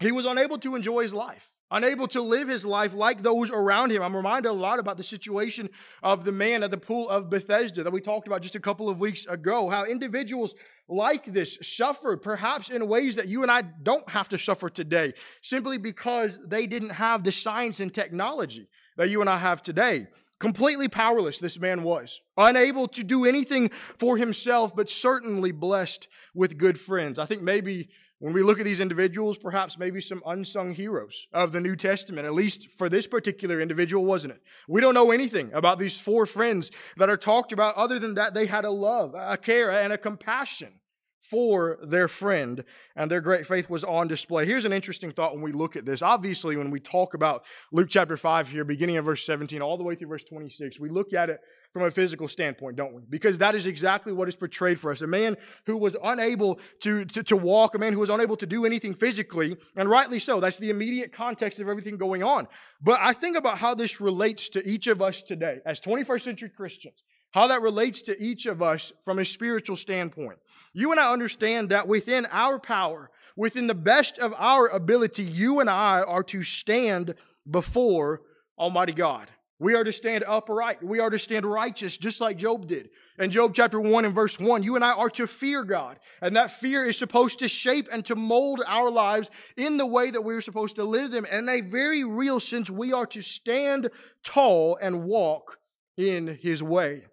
he 0.00 0.12
was 0.12 0.24
unable 0.24 0.58
to 0.58 0.74
enjoy 0.74 1.02
his 1.02 1.14
life 1.14 1.54
unable 1.74 2.06
to 2.06 2.20
live 2.20 2.48
his 2.48 2.64
life 2.64 2.94
like 2.94 3.22
those 3.22 3.50
around 3.50 3.90
him. 3.90 4.02
I'm 4.02 4.14
reminded 4.14 4.48
a 4.48 4.52
lot 4.52 4.78
about 4.78 4.96
the 4.96 5.02
situation 5.02 5.68
of 6.02 6.24
the 6.24 6.32
man 6.32 6.62
at 6.62 6.70
the 6.70 6.78
pool 6.78 7.08
of 7.08 7.28
Bethesda 7.28 7.82
that 7.82 7.92
we 7.92 8.00
talked 8.00 8.26
about 8.26 8.42
just 8.42 8.54
a 8.54 8.60
couple 8.60 8.88
of 8.88 9.00
weeks 9.00 9.26
ago, 9.26 9.68
how 9.68 9.84
individuals 9.84 10.54
like 10.88 11.24
this 11.24 11.58
suffered 11.62 12.22
perhaps 12.22 12.68
in 12.68 12.86
ways 12.86 13.16
that 13.16 13.28
you 13.28 13.42
and 13.42 13.50
I 13.50 13.62
don't 13.62 14.08
have 14.10 14.28
to 14.30 14.38
suffer 14.38 14.70
today, 14.70 15.12
simply 15.42 15.78
because 15.78 16.38
they 16.46 16.66
didn't 16.66 16.90
have 16.90 17.24
the 17.24 17.32
science 17.32 17.80
and 17.80 17.92
technology 17.92 18.68
that 18.96 19.10
you 19.10 19.20
and 19.20 19.28
I 19.28 19.38
have 19.38 19.60
today. 19.60 20.06
Completely 20.44 20.88
powerless, 20.88 21.38
this 21.38 21.58
man 21.58 21.82
was. 21.82 22.20
Unable 22.36 22.86
to 22.88 23.02
do 23.02 23.24
anything 23.24 23.70
for 23.70 24.18
himself, 24.18 24.76
but 24.76 24.90
certainly 24.90 25.52
blessed 25.52 26.06
with 26.34 26.58
good 26.58 26.78
friends. 26.78 27.18
I 27.18 27.24
think 27.24 27.40
maybe 27.40 27.88
when 28.18 28.34
we 28.34 28.42
look 28.42 28.58
at 28.58 28.66
these 28.66 28.78
individuals, 28.78 29.38
perhaps 29.38 29.78
maybe 29.78 30.02
some 30.02 30.22
unsung 30.26 30.74
heroes 30.74 31.28
of 31.32 31.52
the 31.52 31.62
New 31.62 31.76
Testament, 31.76 32.26
at 32.26 32.34
least 32.34 32.68
for 32.72 32.90
this 32.90 33.06
particular 33.06 33.58
individual, 33.58 34.04
wasn't 34.04 34.34
it? 34.34 34.42
We 34.68 34.82
don't 34.82 34.92
know 34.92 35.12
anything 35.12 35.50
about 35.54 35.78
these 35.78 35.98
four 35.98 36.26
friends 36.26 36.70
that 36.98 37.08
are 37.08 37.16
talked 37.16 37.52
about 37.52 37.76
other 37.76 37.98
than 37.98 38.12
that 38.16 38.34
they 38.34 38.44
had 38.44 38.66
a 38.66 38.70
love, 38.70 39.14
a 39.16 39.38
care, 39.38 39.70
and 39.70 39.94
a 39.94 39.98
compassion 39.98 40.78
for 41.24 41.78
their 41.82 42.06
friend, 42.06 42.64
and 42.94 43.10
their 43.10 43.22
great 43.22 43.46
faith 43.46 43.70
was 43.70 43.82
on 43.82 44.06
display. 44.06 44.44
Here's 44.44 44.66
an 44.66 44.74
interesting 44.74 45.10
thought 45.10 45.32
when 45.32 45.40
we 45.40 45.52
look 45.52 45.74
at 45.74 45.86
this. 45.86 46.02
Obviously, 46.02 46.54
when 46.54 46.70
we 46.70 46.80
talk 46.80 47.14
about 47.14 47.46
Luke 47.72 47.88
chapter 47.88 48.18
5 48.18 48.48
here, 48.48 48.62
beginning 48.62 48.98
of 48.98 49.06
verse 49.06 49.24
17, 49.24 49.62
all 49.62 49.78
the 49.78 49.82
way 49.82 49.94
through 49.94 50.08
verse 50.08 50.22
26, 50.22 50.78
we 50.78 50.90
look 50.90 51.14
at 51.14 51.30
it 51.30 51.40
from 51.72 51.84
a 51.84 51.90
physical 51.90 52.28
standpoint, 52.28 52.76
don't 52.76 52.92
we? 52.92 53.00
Because 53.08 53.38
that 53.38 53.54
is 53.54 53.66
exactly 53.66 54.12
what 54.12 54.28
is 54.28 54.36
portrayed 54.36 54.78
for 54.78 54.90
us. 54.90 55.00
A 55.00 55.06
man 55.06 55.38
who 55.64 55.78
was 55.78 55.96
unable 56.04 56.60
to, 56.80 57.06
to, 57.06 57.22
to, 57.22 57.36
walk, 57.38 57.74
a 57.74 57.78
man 57.78 57.94
who 57.94 58.00
was 58.00 58.10
unable 58.10 58.36
to 58.36 58.46
do 58.46 58.66
anything 58.66 58.92
physically, 58.92 59.56
and 59.76 59.88
rightly 59.88 60.18
so. 60.18 60.40
That's 60.40 60.58
the 60.58 60.68
immediate 60.68 61.10
context 61.10 61.58
of 61.58 61.70
everything 61.70 61.96
going 61.96 62.22
on. 62.22 62.48
But 62.82 63.00
I 63.00 63.14
think 63.14 63.34
about 63.34 63.56
how 63.56 63.74
this 63.74 63.98
relates 63.98 64.50
to 64.50 64.68
each 64.68 64.88
of 64.88 65.00
us 65.00 65.22
today 65.22 65.60
as 65.64 65.80
21st 65.80 66.20
century 66.20 66.50
Christians, 66.50 67.02
how 67.34 67.48
that 67.48 67.62
relates 67.62 68.00
to 68.00 68.16
each 68.22 68.46
of 68.46 68.62
us 68.62 68.92
from 69.04 69.18
a 69.18 69.24
spiritual 69.24 69.74
standpoint. 69.74 70.38
You 70.72 70.92
and 70.92 71.00
I 71.00 71.12
understand 71.12 71.70
that 71.70 71.88
within 71.88 72.28
our 72.30 72.60
power, 72.60 73.10
within 73.36 73.66
the 73.66 73.74
best 73.74 74.20
of 74.20 74.32
our 74.38 74.68
ability, 74.68 75.24
you 75.24 75.58
and 75.58 75.68
I 75.68 76.00
are 76.00 76.22
to 76.22 76.44
stand 76.44 77.16
before 77.50 78.22
Almighty 78.56 78.92
God. 78.92 79.28
We 79.58 79.74
are 79.74 79.82
to 79.82 79.92
stand 79.92 80.22
upright. 80.28 80.80
We 80.80 81.00
are 81.00 81.10
to 81.10 81.18
stand 81.18 81.44
righteous, 81.44 81.96
just 81.96 82.20
like 82.20 82.36
Job 82.36 82.68
did. 82.68 82.90
In 83.18 83.32
Job 83.32 83.52
chapter 83.52 83.80
1 83.80 84.04
and 84.04 84.14
verse 84.14 84.38
1, 84.38 84.62
you 84.62 84.76
and 84.76 84.84
I 84.84 84.92
are 84.92 85.10
to 85.10 85.26
fear 85.26 85.64
God. 85.64 85.98
And 86.22 86.36
that 86.36 86.52
fear 86.52 86.84
is 86.84 86.96
supposed 86.96 87.40
to 87.40 87.48
shape 87.48 87.88
and 87.90 88.06
to 88.06 88.14
mold 88.14 88.62
our 88.64 88.90
lives 88.90 89.28
in 89.56 89.76
the 89.76 89.86
way 89.86 90.12
that 90.12 90.22
we 90.22 90.34
are 90.34 90.40
supposed 90.40 90.76
to 90.76 90.84
live 90.84 91.10
them. 91.10 91.26
And 91.28 91.48
in 91.48 91.54
a 91.56 91.62
very 91.62 92.04
real 92.04 92.38
sense, 92.38 92.70
we 92.70 92.92
are 92.92 93.06
to 93.06 93.22
stand 93.22 93.90
tall 94.22 94.78
and 94.80 95.02
walk 95.02 95.58
in 95.96 96.38
his 96.40 96.62
way. 96.62 97.06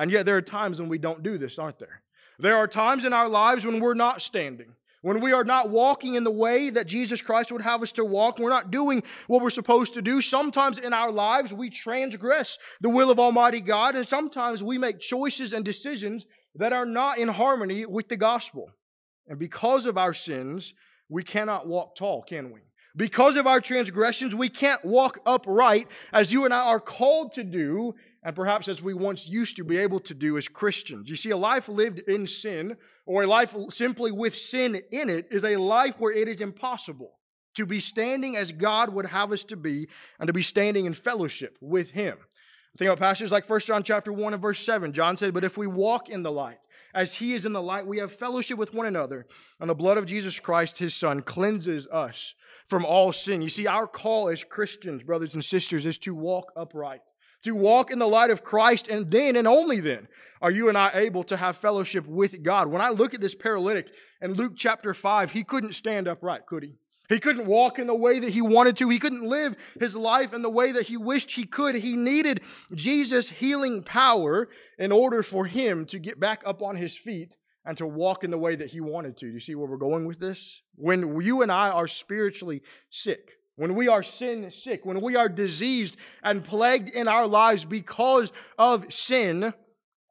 And 0.00 0.10
yet 0.10 0.24
there 0.24 0.38
are 0.38 0.42
times 0.42 0.80
when 0.80 0.88
we 0.88 0.96
don't 0.96 1.22
do 1.22 1.36
this, 1.36 1.58
aren't 1.58 1.78
there? 1.78 2.00
There 2.38 2.56
are 2.56 2.66
times 2.66 3.04
in 3.04 3.12
our 3.12 3.28
lives 3.28 3.66
when 3.66 3.80
we're 3.80 3.92
not 3.92 4.22
standing. 4.22 4.74
When 5.02 5.20
we 5.20 5.34
are 5.34 5.44
not 5.44 5.68
walking 5.68 6.14
in 6.14 6.24
the 6.24 6.30
way 6.30 6.70
that 6.70 6.86
Jesus 6.86 7.20
Christ 7.20 7.52
would 7.52 7.60
have 7.60 7.82
us 7.82 7.92
to 7.92 8.04
walk, 8.04 8.38
we're 8.38 8.48
not 8.48 8.70
doing 8.70 9.02
what 9.26 9.42
we're 9.42 9.50
supposed 9.50 9.92
to 9.94 10.00
do. 10.02 10.22
Sometimes 10.22 10.78
in 10.78 10.94
our 10.94 11.12
lives, 11.12 11.52
we 11.52 11.68
transgress 11.68 12.58
the 12.80 12.88
will 12.88 13.10
of 13.10 13.18
Almighty 13.18 13.60
God, 13.60 13.94
and 13.94 14.06
sometimes 14.06 14.64
we 14.64 14.78
make 14.78 15.00
choices 15.00 15.52
and 15.52 15.66
decisions 15.66 16.24
that 16.54 16.72
are 16.72 16.86
not 16.86 17.18
in 17.18 17.28
harmony 17.28 17.84
with 17.84 18.08
the 18.08 18.16
gospel. 18.16 18.70
And 19.28 19.38
because 19.38 19.84
of 19.84 19.98
our 19.98 20.14
sins, 20.14 20.72
we 21.10 21.22
cannot 21.22 21.68
walk 21.68 21.94
tall, 21.94 22.22
can 22.22 22.52
we? 22.52 22.60
Because 22.96 23.36
of 23.36 23.46
our 23.46 23.60
transgressions, 23.60 24.34
we 24.34 24.48
can't 24.48 24.82
walk 24.82 25.20
upright 25.24 25.88
as 26.10 26.32
you 26.32 26.46
and 26.46 26.54
I 26.54 26.60
are 26.60 26.80
called 26.80 27.34
to 27.34 27.44
do, 27.44 27.94
and 28.22 28.36
perhaps 28.36 28.68
as 28.68 28.82
we 28.82 28.94
once 28.94 29.28
used 29.28 29.56
to 29.56 29.64
be 29.64 29.78
able 29.78 30.00
to 30.00 30.14
do 30.14 30.36
as 30.36 30.48
Christians. 30.48 31.08
You 31.08 31.16
see, 31.16 31.30
a 31.30 31.36
life 31.36 31.68
lived 31.68 32.00
in 32.00 32.26
sin 32.26 32.76
or 33.06 33.22
a 33.22 33.26
life 33.26 33.54
simply 33.70 34.12
with 34.12 34.34
sin 34.34 34.80
in 34.90 35.08
it 35.08 35.28
is 35.30 35.44
a 35.44 35.56
life 35.56 35.98
where 35.98 36.12
it 36.12 36.28
is 36.28 36.40
impossible 36.40 37.12
to 37.54 37.66
be 37.66 37.80
standing 37.80 38.36
as 38.36 38.52
God 38.52 38.90
would 38.90 39.06
have 39.06 39.32
us 39.32 39.44
to 39.44 39.56
be 39.56 39.88
and 40.18 40.26
to 40.26 40.32
be 40.32 40.42
standing 40.42 40.86
in 40.86 40.94
fellowship 40.94 41.56
with 41.60 41.90
Him. 41.92 42.18
Think 42.78 42.88
about 42.88 43.00
passages 43.00 43.32
like 43.32 43.48
1 43.48 43.60
John 43.60 43.82
chapter 43.82 44.12
1 44.12 44.32
and 44.32 44.42
verse 44.42 44.64
7. 44.64 44.92
John 44.92 45.16
said, 45.16 45.34
But 45.34 45.44
if 45.44 45.58
we 45.58 45.66
walk 45.66 46.08
in 46.08 46.22
the 46.22 46.30
light, 46.30 46.58
as 46.94 47.14
he 47.14 47.34
is 47.34 47.44
in 47.44 47.52
the 47.52 47.62
light, 47.62 47.86
we 47.86 47.98
have 47.98 48.12
fellowship 48.12 48.58
with 48.58 48.74
one 48.74 48.86
another. 48.86 49.26
And 49.60 49.70
the 49.70 49.74
blood 49.74 49.96
of 49.96 50.06
Jesus 50.06 50.40
Christ, 50.40 50.78
his 50.78 50.94
son, 50.94 51.22
cleanses 51.22 51.86
us 51.88 52.34
from 52.66 52.84
all 52.84 53.12
sin. 53.12 53.42
You 53.42 53.48
see, 53.48 53.66
our 53.66 53.86
call 53.86 54.28
as 54.28 54.44
Christians, 54.44 55.02
brothers 55.02 55.34
and 55.34 55.44
sisters, 55.44 55.86
is 55.86 55.98
to 55.98 56.14
walk 56.14 56.52
upright, 56.56 57.00
to 57.42 57.54
walk 57.54 57.90
in 57.90 57.98
the 57.98 58.06
light 58.06 58.30
of 58.30 58.44
Christ, 58.44 58.88
and 58.88 59.10
then 59.10 59.36
and 59.36 59.48
only 59.48 59.80
then 59.80 60.08
are 60.42 60.50
you 60.50 60.68
and 60.68 60.78
I 60.78 60.90
able 60.94 61.22
to 61.24 61.36
have 61.36 61.56
fellowship 61.56 62.06
with 62.06 62.42
God. 62.42 62.68
When 62.68 62.80
I 62.80 62.90
look 62.90 63.14
at 63.14 63.20
this 63.20 63.34
paralytic 63.34 63.88
in 64.20 64.34
Luke 64.34 64.54
chapter 64.56 64.94
5, 64.94 65.32
he 65.32 65.44
couldn't 65.44 65.74
stand 65.74 66.08
upright, 66.08 66.46
could 66.46 66.62
he? 66.62 66.76
He 67.10 67.18
couldn't 67.18 67.46
walk 67.46 67.80
in 67.80 67.88
the 67.88 67.94
way 67.94 68.20
that 68.20 68.30
he 68.30 68.40
wanted 68.40 68.76
to. 68.76 68.88
He 68.88 69.00
couldn't 69.00 69.26
live 69.26 69.56
his 69.80 69.96
life 69.96 70.32
in 70.32 70.42
the 70.42 70.50
way 70.50 70.70
that 70.72 70.86
he 70.86 70.96
wished 70.96 71.32
he 71.32 71.44
could. 71.44 71.74
He 71.74 71.96
needed 71.96 72.40
Jesus' 72.72 73.30
healing 73.30 73.82
power 73.82 74.48
in 74.78 74.92
order 74.92 75.24
for 75.24 75.46
him 75.46 75.86
to 75.86 75.98
get 75.98 76.20
back 76.20 76.42
up 76.46 76.62
on 76.62 76.76
his 76.76 76.96
feet 76.96 77.36
and 77.64 77.76
to 77.78 77.86
walk 77.86 78.22
in 78.22 78.30
the 78.30 78.38
way 78.38 78.54
that 78.54 78.70
he 78.70 78.80
wanted 78.80 79.16
to. 79.18 79.26
Do 79.26 79.32
you 79.32 79.40
see 79.40 79.56
where 79.56 79.68
we're 79.68 79.76
going 79.76 80.06
with 80.06 80.20
this? 80.20 80.62
When 80.76 81.20
you 81.20 81.42
and 81.42 81.50
I 81.50 81.70
are 81.70 81.88
spiritually 81.88 82.62
sick, 82.90 83.39
when 83.60 83.74
we 83.74 83.88
are 83.88 84.02
sin 84.02 84.50
sick, 84.50 84.86
when 84.86 85.02
we 85.02 85.16
are 85.16 85.28
diseased 85.28 85.98
and 86.22 86.42
plagued 86.42 86.88
in 86.88 87.06
our 87.06 87.26
lives 87.26 87.62
because 87.66 88.32
of 88.56 88.90
sin, 88.90 89.52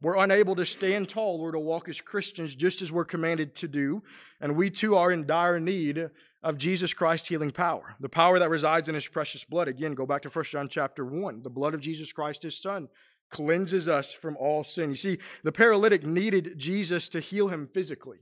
we're 0.03 0.17
unable 0.17 0.55
to 0.55 0.67
stand 0.67 1.09
tall 1.09 1.41
or 1.41 1.51
to 1.53 1.59
walk 1.59 1.89
as 1.89 1.99
Christians 1.99 2.53
just 2.53 2.83
as 2.83 2.91
we're 2.91 3.05
commanded 3.05 3.55
to 3.55 3.67
do. 3.67 4.03
And 4.39 4.55
we 4.55 4.69
too 4.69 4.95
are 4.95 5.11
in 5.11 5.25
dire 5.25 5.59
need 5.59 6.11
of 6.43 6.59
Jesus 6.59 6.93
Christ's 6.93 7.29
healing 7.29 7.49
power, 7.49 7.95
the 7.99 8.07
power 8.07 8.37
that 8.37 8.51
resides 8.51 8.87
in 8.87 8.93
his 8.93 9.07
precious 9.07 9.43
blood. 9.43 9.67
Again, 9.67 9.95
go 9.95 10.05
back 10.05 10.21
to 10.21 10.29
1 10.29 10.45
John 10.45 10.69
chapter 10.69 11.03
1. 11.03 11.41
The 11.41 11.49
blood 11.49 11.73
of 11.73 11.81
Jesus 11.81 12.13
Christ, 12.13 12.43
his 12.43 12.61
son, 12.61 12.87
cleanses 13.31 13.87
us 13.87 14.13
from 14.13 14.37
all 14.37 14.63
sin. 14.63 14.91
You 14.91 14.95
see, 14.95 15.17
the 15.43 15.51
paralytic 15.51 16.05
needed 16.05 16.53
Jesus 16.55 17.09
to 17.09 17.19
heal 17.19 17.47
him 17.47 17.67
physically. 17.73 18.19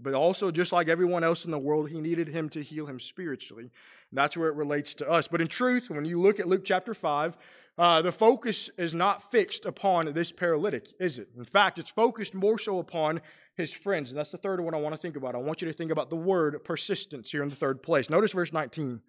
But 0.00 0.14
also, 0.14 0.50
just 0.50 0.72
like 0.72 0.88
everyone 0.88 1.24
else 1.24 1.44
in 1.44 1.50
the 1.50 1.58
world, 1.58 1.90
he 1.90 2.00
needed 2.00 2.28
him 2.28 2.48
to 2.50 2.62
heal 2.62 2.86
him 2.86 3.00
spiritually. 3.00 3.70
That's 4.12 4.36
where 4.36 4.48
it 4.48 4.54
relates 4.54 4.94
to 4.94 5.10
us. 5.10 5.26
But 5.26 5.40
in 5.40 5.48
truth, 5.48 5.90
when 5.90 6.04
you 6.04 6.20
look 6.20 6.38
at 6.38 6.46
Luke 6.46 6.64
chapter 6.64 6.94
5, 6.94 7.36
uh, 7.78 8.02
the 8.02 8.12
focus 8.12 8.70
is 8.78 8.94
not 8.94 9.30
fixed 9.30 9.66
upon 9.66 10.12
this 10.12 10.30
paralytic, 10.30 10.92
is 11.00 11.18
it? 11.18 11.28
In 11.36 11.44
fact, 11.44 11.78
it's 11.78 11.90
focused 11.90 12.34
more 12.34 12.58
so 12.58 12.78
upon 12.78 13.20
his 13.54 13.72
friends. 13.72 14.10
And 14.10 14.18
that's 14.18 14.30
the 14.30 14.38
third 14.38 14.60
one 14.60 14.74
I 14.74 14.78
want 14.78 14.94
to 14.94 15.00
think 15.00 15.16
about. 15.16 15.34
I 15.34 15.38
want 15.38 15.62
you 15.62 15.68
to 15.68 15.74
think 15.74 15.90
about 15.90 16.10
the 16.10 16.16
word 16.16 16.62
persistence 16.64 17.30
here 17.30 17.42
in 17.42 17.48
the 17.48 17.56
third 17.56 17.82
place. 17.82 18.08
Notice 18.08 18.32
verse 18.32 18.52
19. 18.52 19.00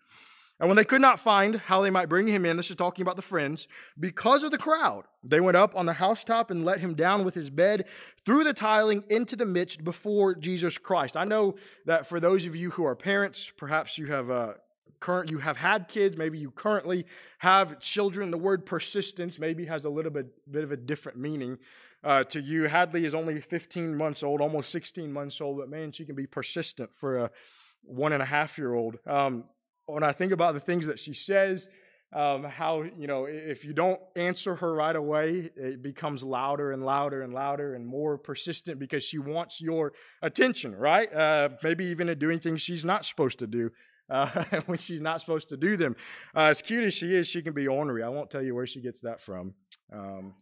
And 0.60 0.68
when 0.68 0.76
they 0.76 0.84
could 0.84 1.02
not 1.02 1.20
find 1.20 1.56
how 1.56 1.82
they 1.82 1.90
might 1.90 2.10
bring 2.10 2.28
him 2.28 2.46
in, 2.46 2.58
this 2.58 2.70
is 2.70 2.76
talking 2.76 3.02
about 3.02 3.16
the 3.16 3.22
friends, 3.22 3.68
because 3.98 4.44
of 4.44 4.52
the 4.52 4.58
crowd, 4.58 5.06
they 5.24 5.40
went 5.40 5.56
up 5.56 5.76
on 5.76 5.86
the 5.86 5.94
housetop 5.94 6.52
and 6.52 6.66
let 6.66 6.80
him 6.80 6.96
down 6.96 7.24
with 7.24 7.34
his 7.34 7.50
bed 7.50 7.88
through 8.22 8.44
the 8.44 8.54
tiling 8.54 9.04
into 9.10 9.38
the 9.38 9.46
midst 9.46 9.84
before 9.84 10.36
Jesus 10.36 10.78
Christ. 10.78 11.16
I 11.16 11.24
know 11.24 11.56
that 11.86 12.08
for 12.08 12.20
those 12.20 12.46
of 12.46 12.56
you 12.56 12.72
who 12.72 12.84
are 12.86 12.96
parents, 12.96 13.52
perhaps 13.56 13.98
you 13.98 14.08
have 14.08 14.30
uh, 14.30 14.54
current 15.00 15.32
you 15.32 15.40
have 15.40 15.58
had 15.58 15.88
kids, 15.88 16.18
maybe 16.18 16.38
you 16.38 16.52
currently 16.52 17.06
have 17.40 17.80
children. 17.80 18.32
The 18.32 18.38
word 18.38 18.66
persistence 18.66 19.40
maybe 19.40 19.66
has 19.66 19.86
a 19.86 19.90
little 19.90 20.12
bit, 20.12 20.28
bit 20.52 20.64
of 20.64 20.72
a 20.72 20.78
different 20.78 21.18
meaning 21.18 21.58
uh, 22.04 22.26
to 22.26 22.42
you. 22.42 22.68
Hadley 22.68 23.06
is 23.06 23.14
only 23.14 23.40
15 23.40 23.96
months 23.96 24.24
old, 24.24 24.42
almost 24.42 24.72
16 24.72 25.12
months 25.12 25.40
old, 25.40 25.58
but 25.58 25.70
man, 25.70 25.92
she 25.92 26.06
can 26.06 26.16
be 26.16 26.28
persistent 26.28 26.94
for 26.94 27.18
a 27.18 27.32
one 27.84 28.14
and 28.14 28.22
a 28.22 28.26
half 28.26 28.58
year 28.58 28.74
old. 28.74 29.00
Um, 29.08 29.46
when 29.94 30.04
I 30.04 30.12
think 30.12 30.32
about 30.32 30.54
the 30.54 30.60
things 30.60 30.86
that 30.88 31.00
she 31.00 31.14
says, 31.14 31.68
um, 32.12 32.44
how, 32.44 32.82
you 32.98 33.06
know, 33.06 33.26
if 33.26 33.64
you 33.64 33.74
don't 33.74 34.00
answer 34.16 34.56
her 34.56 34.74
right 34.74 34.96
away, 34.96 35.52
it 35.56 35.84
becomes 35.84 36.24
louder 36.24 36.72
and 36.72 36.84
louder 36.84 37.22
and 37.22 37.34
louder 37.34 37.76
and 37.76 37.86
more 37.86 38.18
persistent 38.18 38.80
because 38.80 39.04
she 39.04 39.20
wants 39.20 39.62
your 39.62 39.94
attention, 40.22 40.76
right? 40.76 41.14
Uh, 41.14 41.50
maybe 41.62 41.86
even 41.86 42.08
doing 42.18 42.40
things 42.40 42.62
she's 42.62 42.84
not 42.84 43.06
supposed 43.06 43.40
to 43.40 43.48
do. 43.48 43.72
Uh, 44.12 44.44
when 44.66 44.80
she's 44.80 45.02
not 45.02 45.22
supposed 45.22 45.50
to 45.50 45.56
do 45.56 45.78
them. 45.78 45.96
Uh, 46.36 46.46
as 46.46 46.64
cute 46.64 46.84
as 46.84 46.96
she 46.96 47.14
is, 47.14 47.28
she 47.28 47.44
can 47.44 47.54
be 47.54 47.68
ornery. 47.68 48.02
I 48.02 48.10
won't 48.10 48.32
tell 48.32 48.42
you 48.42 48.56
where 48.56 48.66
she 48.66 48.82
gets 48.82 49.02
that 49.02 49.22
from. 49.22 49.54
Um, 49.94 50.34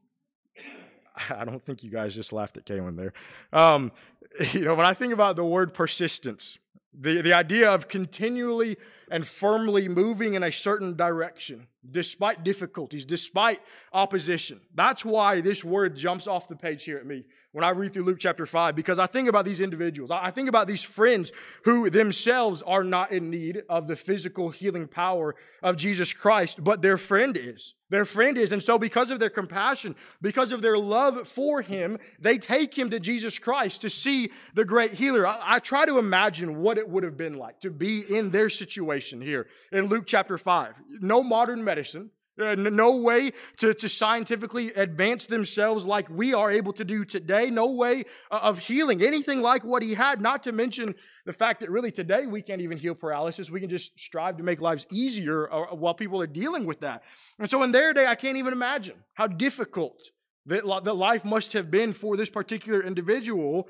I 1.37 1.43
don't 1.43 1.61
think 1.61 1.83
you 1.83 1.89
guys 1.89 2.15
just 2.15 2.31
laughed 2.31 2.55
at 2.55 2.65
Kaylin 2.65 2.95
there. 2.95 3.11
Um, 3.51 3.91
you 4.53 4.63
know, 4.63 4.73
when 4.73 4.85
I 4.85 4.93
think 4.93 5.11
about 5.11 5.35
the 5.35 5.43
word 5.43 5.73
persistence, 5.73 6.57
the, 6.97 7.21
the 7.21 7.33
idea 7.33 7.69
of 7.69 7.89
continually 7.89 8.77
and 9.11 9.25
firmly 9.25 9.87
moving 9.87 10.33
in 10.33 10.43
a 10.43 10.51
certain 10.51 10.95
direction, 10.95 11.67
despite 11.89 12.43
difficulties, 12.43 13.05
despite 13.05 13.61
opposition. 13.93 14.59
That's 14.75 15.05
why 15.05 15.41
this 15.41 15.63
word 15.63 15.95
jumps 15.95 16.27
off 16.27 16.47
the 16.47 16.55
page 16.55 16.83
here 16.83 16.97
at 16.97 17.05
me 17.05 17.23
when 17.57 17.63
I 17.63 17.69
read 17.69 17.93
through 17.93 18.03
Luke 18.03 18.19
chapter 18.19 18.45
5, 18.45 18.75
because 18.75 18.99
I 18.99 19.07
think 19.07 19.27
about 19.27 19.45
these 19.45 19.59
individuals. 19.59 20.11
I 20.11 20.29
think 20.29 20.47
about 20.49 20.67
these 20.67 20.83
friends 20.83 21.31
who 21.63 21.89
themselves 21.89 22.61
are 22.61 22.83
not 22.83 23.11
in 23.11 23.31
need 23.31 23.63
of 23.69 23.87
the 23.87 23.95
physical 23.95 24.49
healing 24.49 24.87
power 24.87 25.35
of 25.63 25.75
Jesus 25.75 26.13
Christ, 26.13 26.63
but 26.63 26.81
their 26.81 26.97
friend 26.97 27.35
is. 27.35 27.73
Their 27.89 28.05
friend 28.05 28.37
is. 28.37 28.51
And 28.51 28.61
so, 28.61 28.77
because 28.77 29.11
of 29.11 29.19
their 29.19 29.29
compassion, 29.29 29.95
because 30.21 30.51
of 30.51 30.61
their 30.61 30.77
love 30.77 31.27
for 31.27 31.61
him, 31.61 31.97
they 32.19 32.37
take 32.37 32.77
him 32.77 32.89
to 32.89 32.99
Jesus 32.99 33.39
Christ 33.39 33.81
to 33.81 33.89
see 33.89 34.29
the 34.53 34.65
great 34.65 34.91
healer. 34.91 35.25
I, 35.25 35.41
I 35.41 35.59
try 35.59 35.85
to 35.85 35.97
imagine 35.97 36.61
what 36.61 36.77
it 36.77 36.89
would 36.89 37.03
have 37.03 37.15
been 37.15 37.37
like 37.37 37.61
to 37.61 37.71
be 37.71 38.01
in 38.09 38.29
their 38.29 38.49
situation 38.49 38.96
here 38.99 39.47
in 39.71 39.85
Luke 39.85 40.05
chapter 40.07 40.37
5. 40.37 40.81
No 41.01 41.23
modern 41.23 41.63
medicine, 41.63 42.11
uh, 42.39 42.55
no 42.55 42.97
way 42.97 43.31
to, 43.57 43.73
to 43.73 43.89
scientifically 43.89 44.71
advance 44.73 45.25
themselves 45.25 45.85
like 45.85 46.09
we 46.09 46.33
are 46.33 46.51
able 46.51 46.71
to 46.73 46.85
do 46.85 47.03
today. 47.03 47.49
No 47.49 47.71
way 47.71 48.03
uh, 48.29 48.39
of 48.43 48.59
healing 48.59 49.01
anything 49.01 49.41
like 49.41 49.63
what 49.63 49.81
he 49.81 49.95
had, 49.95 50.21
not 50.21 50.43
to 50.43 50.51
mention 50.51 50.93
the 51.25 51.33
fact 51.33 51.61
that 51.61 51.71
really 51.71 51.91
today 51.91 52.27
we 52.27 52.41
can't 52.41 52.61
even 52.61 52.77
heal 52.77 52.95
paralysis. 52.95 53.49
We 53.49 53.59
can 53.59 53.69
just 53.69 53.99
strive 53.99 54.37
to 54.37 54.43
make 54.43 54.61
lives 54.61 54.85
easier 54.91 55.51
uh, 55.51 55.75
while 55.75 55.93
people 55.93 56.21
are 56.21 56.27
dealing 56.27 56.65
with 56.65 56.81
that. 56.81 57.03
And 57.39 57.49
so 57.49 57.63
in 57.63 57.71
their 57.71 57.93
day, 57.93 58.05
I 58.05 58.15
can't 58.15 58.37
even 58.37 58.53
imagine 58.53 58.97
how 59.13 59.27
difficult 59.27 59.97
that, 60.45 60.63
that 60.83 60.93
life 60.93 61.25
must 61.25 61.53
have 61.53 61.71
been 61.71 61.93
for 61.93 62.15
this 62.17 62.29
particular 62.29 62.81
individual, 62.81 63.67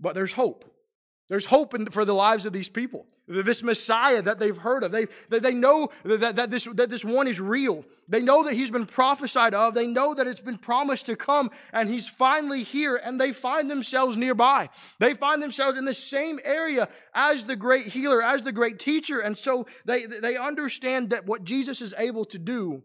but 0.00 0.14
there's 0.14 0.32
hope. 0.32 0.64
There's 1.28 1.46
hope 1.46 1.74
in, 1.74 1.86
for 1.86 2.04
the 2.04 2.14
lives 2.14 2.46
of 2.46 2.52
these 2.52 2.68
people. 2.68 3.06
This 3.26 3.64
Messiah 3.64 4.22
that 4.22 4.38
they've 4.38 4.56
heard 4.56 4.84
of. 4.84 4.92
They, 4.92 5.06
they, 5.28 5.40
they 5.40 5.54
know 5.54 5.88
that, 6.04 6.36
that, 6.36 6.50
this, 6.52 6.68
that 6.74 6.88
this 6.88 7.04
one 7.04 7.26
is 7.26 7.40
real. 7.40 7.84
They 8.08 8.22
know 8.22 8.44
that 8.44 8.54
he's 8.54 8.70
been 8.70 8.86
prophesied 8.86 9.52
of. 9.52 9.74
They 9.74 9.88
know 9.88 10.14
that 10.14 10.28
it's 10.28 10.40
been 10.40 10.58
promised 10.58 11.06
to 11.06 11.16
come 11.16 11.50
and 11.72 11.90
he's 11.90 12.08
finally 12.08 12.62
here 12.62 12.94
and 12.94 13.20
they 13.20 13.32
find 13.32 13.68
themselves 13.68 14.16
nearby. 14.16 14.68
They 15.00 15.14
find 15.14 15.42
themselves 15.42 15.76
in 15.76 15.84
the 15.84 15.94
same 15.94 16.38
area 16.44 16.88
as 17.12 17.44
the 17.44 17.56
great 17.56 17.86
healer, 17.86 18.22
as 18.22 18.44
the 18.44 18.52
great 18.52 18.78
teacher. 18.78 19.18
And 19.18 19.36
so 19.36 19.66
they, 19.84 20.06
they 20.06 20.36
understand 20.36 21.10
that 21.10 21.26
what 21.26 21.42
Jesus 21.42 21.82
is 21.82 21.92
able 21.98 22.26
to 22.26 22.38
do. 22.38 22.84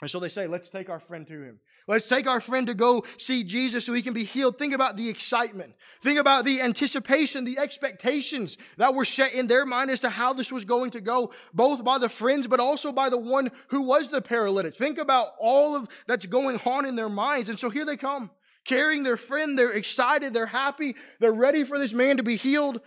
And 0.00 0.10
so 0.10 0.18
they 0.18 0.28
say, 0.28 0.48
let's 0.48 0.68
take 0.68 0.90
our 0.90 0.98
friend 0.98 1.24
to 1.28 1.40
him. 1.40 1.60
Let's 1.86 2.08
take 2.08 2.26
our 2.26 2.40
friend 2.40 2.66
to 2.66 2.74
go 2.74 3.04
see 3.16 3.44
Jesus 3.44 3.86
so 3.86 3.92
he 3.92 4.02
can 4.02 4.12
be 4.12 4.24
healed. 4.24 4.58
Think 4.58 4.74
about 4.74 4.96
the 4.96 5.08
excitement. 5.08 5.74
Think 6.02 6.18
about 6.18 6.44
the 6.44 6.60
anticipation, 6.60 7.44
the 7.44 7.58
expectations 7.58 8.58
that 8.76 8.92
were 8.92 9.04
set 9.04 9.34
in 9.34 9.46
their 9.46 9.64
mind 9.64 9.90
as 9.90 10.00
to 10.00 10.10
how 10.10 10.32
this 10.32 10.50
was 10.50 10.64
going 10.64 10.90
to 10.90 11.00
go, 11.00 11.32
both 11.54 11.84
by 11.84 11.98
the 11.98 12.08
friends, 12.08 12.48
but 12.48 12.58
also 12.58 12.90
by 12.90 13.08
the 13.08 13.18
one 13.18 13.50
who 13.68 13.82
was 13.82 14.10
the 14.10 14.20
paralytic. 14.20 14.74
Think 14.74 14.98
about 14.98 15.28
all 15.38 15.76
of 15.76 15.88
that's 16.08 16.26
going 16.26 16.60
on 16.66 16.84
in 16.84 16.96
their 16.96 17.08
minds. 17.08 17.48
And 17.48 17.58
so 17.58 17.70
here 17.70 17.84
they 17.84 17.96
come, 17.96 18.30
carrying 18.64 19.04
their 19.04 19.16
friend. 19.16 19.56
They're 19.56 19.70
excited. 19.70 20.34
They're 20.34 20.46
happy. 20.46 20.96
They're 21.20 21.32
ready 21.32 21.62
for 21.62 21.78
this 21.78 21.92
man 21.92 22.16
to 22.16 22.24
be 22.24 22.36
healed. 22.36 22.80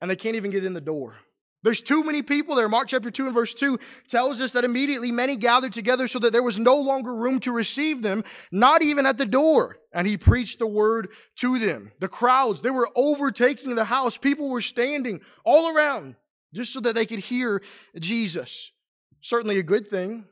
And 0.00 0.10
they 0.10 0.16
can't 0.16 0.34
even 0.34 0.50
get 0.50 0.64
in 0.64 0.72
the 0.72 0.80
door. 0.80 1.14
There's 1.62 1.80
too 1.80 2.02
many 2.02 2.22
people 2.22 2.56
there. 2.56 2.68
Mark 2.68 2.88
chapter 2.88 3.10
2 3.10 3.26
and 3.26 3.34
verse 3.34 3.54
2 3.54 3.78
tells 4.08 4.40
us 4.40 4.52
that 4.52 4.64
immediately 4.64 5.12
many 5.12 5.36
gathered 5.36 5.72
together 5.72 6.08
so 6.08 6.18
that 6.18 6.32
there 6.32 6.42
was 6.42 6.58
no 6.58 6.76
longer 6.76 7.14
room 7.14 7.38
to 7.40 7.52
receive 7.52 8.02
them, 8.02 8.24
not 8.50 8.82
even 8.82 9.06
at 9.06 9.16
the 9.16 9.26
door. 9.26 9.78
And 9.92 10.06
he 10.06 10.16
preached 10.16 10.58
the 10.58 10.66
word 10.66 11.12
to 11.36 11.58
them. 11.58 11.92
The 12.00 12.08
crowds, 12.08 12.62
they 12.62 12.70
were 12.70 12.88
overtaking 12.96 13.76
the 13.76 13.84
house. 13.84 14.16
People 14.18 14.48
were 14.48 14.60
standing 14.60 15.20
all 15.44 15.74
around 15.74 16.16
just 16.52 16.72
so 16.72 16.80
that 16.80 16.94
they 16.94 17.06
could 17.06 17.20
hear 17.20 17.62
Jesus. 17.98 18.72
Certainly 19.20 19.58
a 19.58 19.62
good 19.62 19.88
thing. 19.88 20.24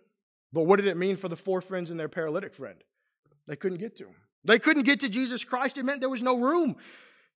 But 0.52 0.64
what 0.64 0.76
did 0.76 0.87
it 0.87 0.96
mean 0.96 1.16
for 1.16 1.28
the 1.28 1.37
four 1.37 1.60
friends 1.60 1.90
and 1.90 2.00
their 2.00 2.08
paralytic 2.08 2.54
friend? 2.54 2.82
They 3.46 3.54
couldn't 3.54 3.78
get 3.78 3.96
to 3.99 4.06
him. 4.06 4.16
They 4.44 4.58
couldn't 4.58 4.82
get 4.82 5.00
to 5.00 5.08
Jesus 5.08 5.44
Christ. 5.44 5.78
It 5.78 5.84
meant 5.84 6.00
there 6.00 6.08
was 6.08 6.22
no 6.22 6.38
room. 6.38 6.76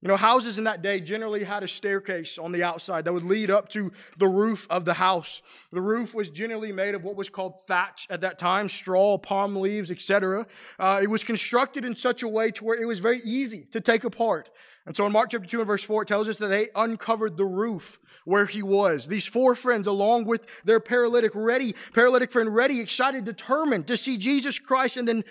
You 0.04 0.08
know, 0.08 0.16
houses 0.18 0.58
in 0.58 0.64
that 0.64 0.82
day 0.82 1.00
generally 1.00 1.44
had 1.44 1.62
a 1.62 1.68
staircase 1.68 2.36
on 2.36 2.52
the 2.52 2.62
outside 2.62 3.06
that 3.06 3.14
would 3.14 3.24
lead 3.24 3.50
up 3.50 3.70
to 3.70 3.90
the 4.18 4.28
roof 4.28 4.66
of 4.68 4.84
the 4.84 4.92
house. 4.92 5.40
The 5.72 5.80
roof 5.80 6.14
was 6.14 6.28
generally 6.28 6.72
made 6.72 6.94
of 6.94 7.04
what 7.04 7.16
was 7.16 7.30
called 7.30 7.54
thatch 7.66 8.06
at 8.10 8.20
that 8.20 8.38
time, 8.38 8.68
straw, 8.68 9.16
palm 9.16 9.56
leaves, 9.56 9.90
etc. 9.90 10.46
Uh, 10.78 11.00
it 11.02 11.08
was 11.08 11.24
constructed 11.24 11.86
in 11.86 11.96
such 11.96 12.22
a 12.22 12.28
way 12.28 12.50
to 12.50 12.64
where 12.64 12.78
it 12.78 12.84
was 12.84 12.98
very 12.98 13.20
easy 13.24 13.66
to 13.72 13.80
take 13.80 14.04
apart. 14.04 14.50
And 14.84 14.94
so 14.94 15.06
in 15.06 15.12
Mark 15.12 15.30
chapter 15.30 15.46
2 15.46 15.60
and 15.60 15.66
verse 15.66 15.82
4, 15.82 16.02
it 16.02 16.08
tells 16.08 16.28
us 16.28 16.36
that 16.36 16.48
they 16.48 16.68
uncovered 16.74 17.38
the 17.38 17.46
roof 17.46 17.98
where 18.26 18.44
he 18.44 18.62
was. 18.62 19.08
These 19.08 19.26
four 19.26 19.54
friends, 19.54 19.86
along 19.86 20.26
with 20.26 20.46
their 20.64 20.80
paralytic 20.80 21.32
ready, 21.34 21.74
paralytic 21.94 22.30
friend 22.30 22.54
ready, 22.54 22.78
excited, 22.80 23.24
determined 23.24 23.86
to 23.86 23.96
see 23.96 24.18
Jesus 24.18 24.58
Christ, 24.58 24.98
and 24.98 25.08
then 25.08 25.24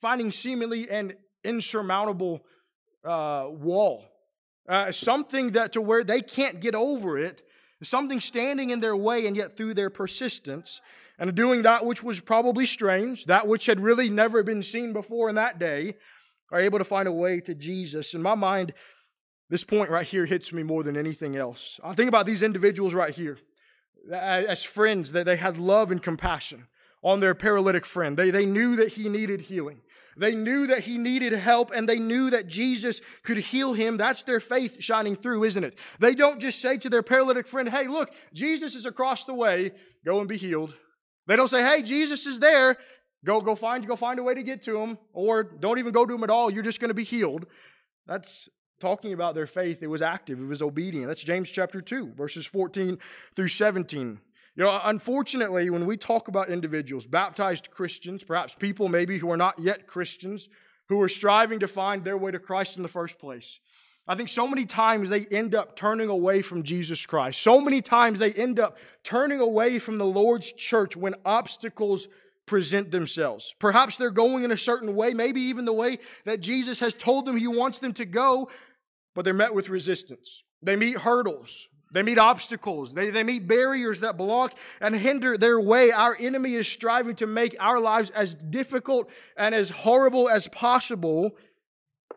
finding 0.00 0.32
seemingly 0.32 0.90
an 0.90 1.12
insurmountable 1.44 2.44
uh, 3.06 3.46
wall, 3.50 4.04
uh, 4.68 4.92
something 4.92 5.52
that 5.52 5.72
to 5.72 5.80
where 5.80 6.04
they 6.04 6.20
can't 6.20 6.60
get 6.60 6.74
over 6.74 7.18
it, 7.18 7.42
something 7.82 8.20
standing 8.20 8.70
in 8.70 8.80
their 8.80 8.96
way, 8.96 9.26
and 9.26 9.36
yet 9.36 9.56
through 9.56 9.74
their 9.74 9.90
persistence 9.90 10.80
and 11.18 11.34
doing 11.34 11.62
that 11.62 11.86
which 11.86 12.02
was 12.02 12.20
probably 12.20 12.66
strange, 12.66 13.24
that 13.26 13.46
which 13.46 13.66
had 13.66 13.80
really 13.80 14.10
never 14.10 14.42
been 14.42 14.62
seen 14.62 14.92
before 14.92 15.28
in 15.28 15.34
that 15.36 15.58
day, 15.58 15.94
are 16.52 16.60
able 16.60 16.78
to 16.78 16.84
find 16.84 17.08
a 17.08 17.12
way 17.12 17.40
to 17.40 17.54
Jesus. 17.54 18.14
In 18.14 18.22
my 18.22 18.34
mind, 18.34 18.72
this 19.48 19.64
point 19.64 19.90
right 19.90 20.06
here 20.06 20.26
hits 20.26 20.52
me 20.52 20.62
more 20.62 20.82
than 20.82 20.96
anything 20.96 21.36
else. 21.36 21.80
I 21.82 21.94
think 21.94 22.08
about 22.08 22.26
these 22.26 22.42
individuals 22.42 22.94
right 22.94 23.14
here 23.14 23.38
as 24.12 24.62
friends, 24.62 25.12
that 25.12 25.24
they 25.24 25.36
had 25.36 25.58
love 25.58 25.90
and 25.90 26.02
compassion 26.02 26.66
on 27.02 27.20
their 27.20 27.34
paralytic 27.34 27.84
friend. 27.84 28.16
They, 28.16 28.30
they 28.30 28.46
knew 28.46 28.76
that 28.76 28.92
he 28.92 29.08
needed 29.08 29.42
healing. 29.42 29.80
They 30.16 30.34
knew 30.34 30.66
that 30.68 30.80
he 30.80 30.96
needed 30.96 31.32
help 31.34 31.70
and 31.74 31.88
they 31.88 31.98
knew 31.98 32.30
that 32.30 32.46
Jesus 32.46 33.00
could 33.22 33.36
heal 33.36 33.74
him. 33.74 33.96
That's 33.96 34.22
their 34.22 34.40
faith 34.40 34.76
shining 34.80 35.14
through, 35.14 35.44
isn't 35.44 35.62
it? 35.62 35.78
They 35.98 36.14
don't 36.14 36.40
just 36.40 36.60
say 36.60 36.78
to 36.78 36.88
their 36.88 37.02
paralytic 37.02 37.46
friend, 37.46 37.68
Hey, 37.68 37.86
look, 37.86 38.10
Jesus 38.32 38.74
is 38.74 38.86
across 38.86 39.24
the 39.24 39.34
way. 39.34 39.72
Go 40.04 40.20
and 40.20 40.28
be 40.28 40.38
healed. 40.38 40.74
They 41.26 41.36
don't 41.36 41.48
say, 41.48 41.62
Hey, 41.62 41.82
Jesus 41.82 42.26
is 42.26 42.38
there. 42.38 42.76
Go, 43.24 43.40
go 43.40 43.54
find, 43.54 43.86
go 43.86 43.96
find 43.96 44.18
a 44.18 44.22
way 44.22 44.34
to 44.34 44.42
get 44.42 44.62
to 44.64 44.80
him. 44.80 44.98
Or 45.12 45.42
don't 45.42 45.78
even 45.78 45.92
go 45.92 46.06
to 46.06 46.14
him 46.14 46.24
at 46.24 46.30
all. 46.30 46.50
You're 46.50 46.62
just 46.62 46.80
going 46.80 46.90
to 46.90 46.94
be 46.94 47.04
healed. 47.04 47.46
That's 48.06 48.48
talking 48.80 49.12
about 49.12 49.34
their 49.34 49.46
faith. 49.46 49.82
It 49.82 49.88
was 49.88 50.02
active. 50.02 50.40
It 50.40 50.46
was 50.46 50.62
obedient. 50.62 51.08
That's 51.08 51.24
James 51.24 51.50
chapter 51.50 51.80
2, 51.80 52.12
verses 52.14 52.46
14 52.46 52.98
through 53.34 53.48
17. 53.48 54.20
You 54.56 54.64
know, 54.64 54.80
unfortunately, 54.84 55.68
when 55.68 55.84
we 55.84 55.98
talk 55.98 56.28
about 56.28 56.48
individuals, 56.48 57.04
baptized 57.04 57.70
Christians, 57.70 58.24
perhaps 58.24 58.54
people 58.54 58.88
maybe 58.88 59.18
who 59.18 59.30
are 59.30 59.36
not 59.36 59.58
yet 59.58 59.86
Christians, 59.86 60.48
who 60.88 61.00
are 61.02 61.10
striving 61.10 61.58
to 61.60 61.68
find 61.68 62.02
their 62.02 62.16
way 62.16 62.30
to 62.30 62.38
Christ 62.38 62.78
in 62.78 62.82
the 62.82 62.88
first 62.88 63.18
place, 63.18 63.60
I 64.08 64.14
think 64.14 64.28
so 64.28 64.46
many 64.46 64.64
times 64.64 65.10
they 65.10 65.26
end 65.26 65.54
up 65.54 65.76
turning 65.76 66.08
away 66.08 66.40
from 66.40 66.62
Jesus 66.62 67.04
Christ. 67.04 67.42
So 67.42 67.60
many 67.60 67.82
times 67.82 68.18
they 68.18 68.32
end 68.32 68.58
up 68.58 68.78
turning 69.02 69.40
away 69.40 69.78
from 69.78 69.98
the 69.98 70.06
Lord's 70.06 70.52
church 70.52 70.96
when 70.96 71.16
obstacles 71.24 72.08
present 72.46 72.92
themselves. 72.92 73.52
Perhaps 73.58 73.96
they're 73.96 74.10
going 74.10 74.44
in 74.44 74.52
a 74.52 74.56
certain 74.56 74.94
way, 74.94 75.12
maybe 75.12 75.40
even 75.40 75.64
the 75.64 75.72
way 75.72 75.98
that 76.24 76.40
Jesus 76.40 76.78
has 76.80 76.94
told 76.94 77.26
them 77.26 77.36
he 77.36 77.48
wants 77.48 77.78
them 77.80 77.92
to 77.94 78.04
go, 78.04 78.48
but 79.14 79.24
they're 79.24 79.34
met 79.34 79.54
with 79.54 79.68
resistance. 79.68 80.44
They 80.62 80.76
meet 80.76 80.98
hurdles. 80.98 81.68
They 81.92 82.02
meet 82.02 82.18
obstacles. 82.18 82.92
They, 82.92 83.10
they 83.10 83.22
meet 83.22 83.46
barriers 83.46 84.00
that 84.00 84.16
block 84.16 84.54
and 84.80 84.94
hinder 84.94 85.38
their 85.38 85.60
way. 85.60 85.92
Our 85.92 86.16
enemy 86.18 86.54
is 86.54 86.66
striving 86.66 87.14
to 87.16 87.26
make 87.26 87.56
our 87.60 87.80
lives 87.80 88.10
as 88.10 88.34
difficult 88.34 89.08
and 89.36 89.54
as 89.54 89.70
horrible 89.70 90.28
as 90.28 90.48
possible. 90.48 91.36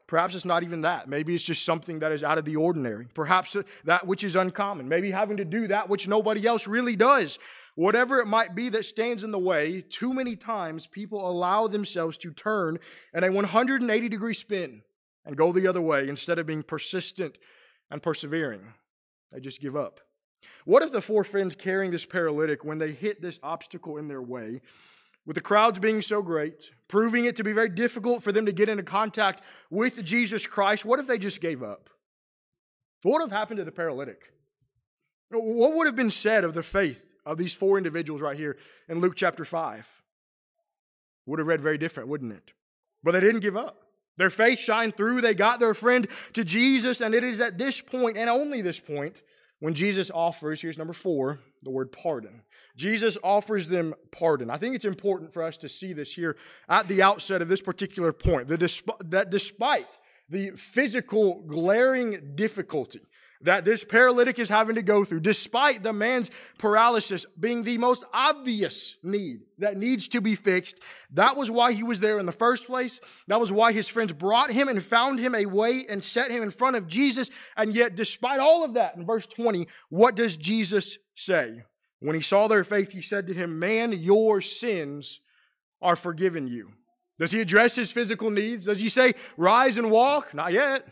Perhaps 0.07 0.33
it's 0.33 0.43
not 0.43 0.63
even 0.63 0.81
that. 0.81 1.07
Maybe 1.07 1.35
it's 1.35 1.43
just 1.43 1.63
something 1.63 1.99
that 1.99 2.11
is 2.11 2.23
out 2.23 2.39
of 2.39 2.45
the 2.45 2.55
ordinary. 2.55 3.07
Perhaps 3.13 3.55
that 3.83 4.07
which 4.07 4.23
is 4.23 4.35
uncommon. 4.35 4.89
Maybe 4.89 5.11
having 5.11 5.37
to 5.37 5.45
do 5.45 5.67
that 5.67 5.87
which 5.87 6.07
nobody 6.07 6.47
else 6.47 6.67
really 6.67 6.95
does. 6.95 7.37
Whatever 7.75 8.19
it 8.19 8.25
might 8.25 8.55
be 8.55 8.69
that 8.69 8.85
stands 8.85 9.23
in 9.23 9.29
the 9.29 9.37
way, 9.37 9.81
too 9.81 10.13
many 10.13 10.35
times 10.35 10.87
people 10.87 11.29
allow 11.29 11.67
themselves 11.67 12.17
to 12.17 12.33
turn 12.33 12.79
in 13.13 13.23
a 13.23 13.31
180 13.31 14.09
degree 14.09 14.33
spin 14.33 14.81
and 15.25 15.37
go 15.37 15.51
the 15.51 15.67
other 15.67 15.81
way 15.81 16.07
instead 16.07 16.39
of 16.39 16.47
being 16.47 16.63
persistent 16.63 17.37
and 17.91 18.01
persevering. 18.01 18.73
They 19.31 19.39
just 19.39 19.61
give 19.61 19.75
up. 19.75 19.99
What 20.65 20.83
if 20.83 20.91
the 20.91 21.01
four 21.01 21.23
friends 21.23 21.55
carrying 21.55 21.91
this 21.91 22.05
paralytic, 22.05 22.63
when 22.63 22.77
they 22.77 22.91
hit 22.91 23.21
this 23.21 23.39
obstacle 23.43 23.97
in 23.97 24.07
their 24.07 24.21
way, 24.21 24.61
with 25.25 25.35
the 25.35 25.41
crowds 25.41 25.79
being 25.79 26.01
so 26.01 26.21
great, 26.21 26.71
proving 26.87 27.25
it 27.25 27.35
to 27.35 27.43
be 27.43 27.53
very 27.53 27.69
difficult 27.69 28.23
for 28.23 28.31
them 28.31 28.45
to 28.45 28.51
get 28.51 28.69
into 28.69 28.83
contact 28.83 29.41
with 29.69 30.03
Jesus 30.03 30.47
Christ, 30.47 30.85
what 30.85 30.99
if 30.99 31.07
they 31.07 31.17
just 31.17 31.41
gave 31.41 31.61
up? 31.61 31.89
What 33.03 33.13
would 33.13 33.21
have 33.21 33.37
happened 33.37 33.59
to 33.59 33.63
the 33.63 33.71
paralytic? 33.71 34.33
What 35.31 35.75
would 35.75 35.85
have 35.85 35.95
been 35.95 36.09
said 36.09 36.43
of 36.43 36.53
the 36.53 36.63
faith 36.63 37.13
of 37.25 37.37
these 37.37 37.53
four 37.53 37.77
individuals 37.77 38.21
right 38.21 38.37
here 38.37 38.57
in 38.87 38.99
Luke 38.99 39.13
chapter 39.15 39.45
5? 39.45 40.01
Would 41.27 41.39
have 41.39 41.47
read 41.47 41.61
very 41.61 41.77
different, 41.77 42.09
wouldn't 42.09 42.33
it? 42.33 42.51
But 43.03 43.11
they 43.11 43.19
didn't 43.19 43.41
give 43.41 43.55
up. 43.55 43.88
Their 44.19 44.29
faith 44.29 44.59
shined 44.59 44.97
through. 44.97 45.21
They 45.21 45.33
got 45.33 45.61
their 45.61 45.73
friend 45.73 46.05
to 46.33 46.43
Jesus. 46.43 46.99
And 46.99 47.15
it 47.15 47.23
is 47.23 47.39
at 47.39 47.57
this 47.57 47.79
point, 47.79 48.17
and 48.17 48.29
only 48.29 48.61
this 48.61 48.79
point, 48.79 49.23
when 49.59 49.73
Jesus 49.73 50.11
offers, 50.13 50.61
here's 50.61 50.77
number 50.77 50.93
four, 50.93 51.39
the 51.63 51.69
word 51.69 51.91
pardon. 51.91 52.43
Jesus 52.75 53.17
offers 53.23 53.69
them 53.69 53.95
pardon. 54.11 54.49
I 54.49 54.57
think 54.57 54.75
it's 54.75 54.85
important 54.85 55.33
for 55.33 55.41
us 55.41 55.55
to 55.57 55.69
see 55.69 55.93
this 55.93 56.13
here 56.13 56.35
at 56.67 56.89
the 56.89 57.01
outset 57.01 57.41
of 57.41 57.47
this 57.47 57.61
particular 57.61 58.11
point. 58.11 58.49
that 58.49 59.27
despite 59.31 59.97
the 60.29 60.51
physical 60.51 61.41
glaring 61.47 62.33
difficulty 62.35 63.01
that 63.41 63.63
this 63.63 63.83
paralytic 63.83 64.37
is 64.37 64.49
having 64.49 64.75
to 64.75 64.81
go 64.81 65.05
through, 65.05 65.21
despite 65.21 65.81
the 65.81 65.93
man's 65.93 66.29
paralysis 66.57 67.25
being 67.39 67.63
the 67.63 67.77
most 67.77 68.03
obvious 68.13 68.97
need 69.01 69.41
that 69.59 69.77
needs 69.77 70.09
to 70.09 70.19
be 70.19 70.35
fixed. 70.35 70.79
That 71.13 71.37
was 71.37 71.49
why 71.49 71.71
he 71.71 71.83
was 71.83 72.01
there 72.01 72.19
in 72.19 72.25
the 72.25 72.31
first 72.31 72.65
place. 72.65 72.99
That 73.27 73.39
was 73.39 73.51
why 73.51 73.71
his 73.71 73.87
friends 73.87 74.11
brought 74.11 74.51
him 74.51 74.67
and 74.67 74.83
found 74.83 75.19
him 75.19 75.35
a 75.35 75.45
way 75.45 75.85
and 75.87 76.03
set 76.03 76.31
him 76.31 76.43
in 76.43 76.51
front 76.51 76.75
of 76.75 76.87
Jesus. 76.87 77.29
And 77.55 77.73
yet, 77.73 77.95
despite 77.95 78.39
all 78.39 78.65
of 78.65 78.73
that, 78.73 78.97
in 78.97 79.05
verse 79.05 79.25
20, 79.25 79.67
what 79.89 80.15
does 80.15 80.35
Jesus 80.35 80.97
say? 81.15 81.63
When 82.01 82.15
he 82.15 82.21
saw 82.21 82.47
their 82.47 82.63
faith, 82.63 82.91
he 82.91 83.01
said 83.01 83.27
to 83.27 83.33
him, 83.33 83.59
Man, 83.59 83.93
your 83.93 84.41
sins 84.41 85.21
are 85.81 85.95
forgiven 85.95 86.47
you. 86.47 86.71
Does 87.17 87.31
he 87.31 87.41
address 87.41 87.75
his 87.75 87.91
physical 87.91 88.29
needs? 88.29 88.65
Does 88.65 88.79
he 88.79 88.89
say, 88.89 89.13
Rise 89.37 89.77
and 89.77 89.91
walk? 89.91 90.33
Not 90.33 90.53
yet. 90.53 90.87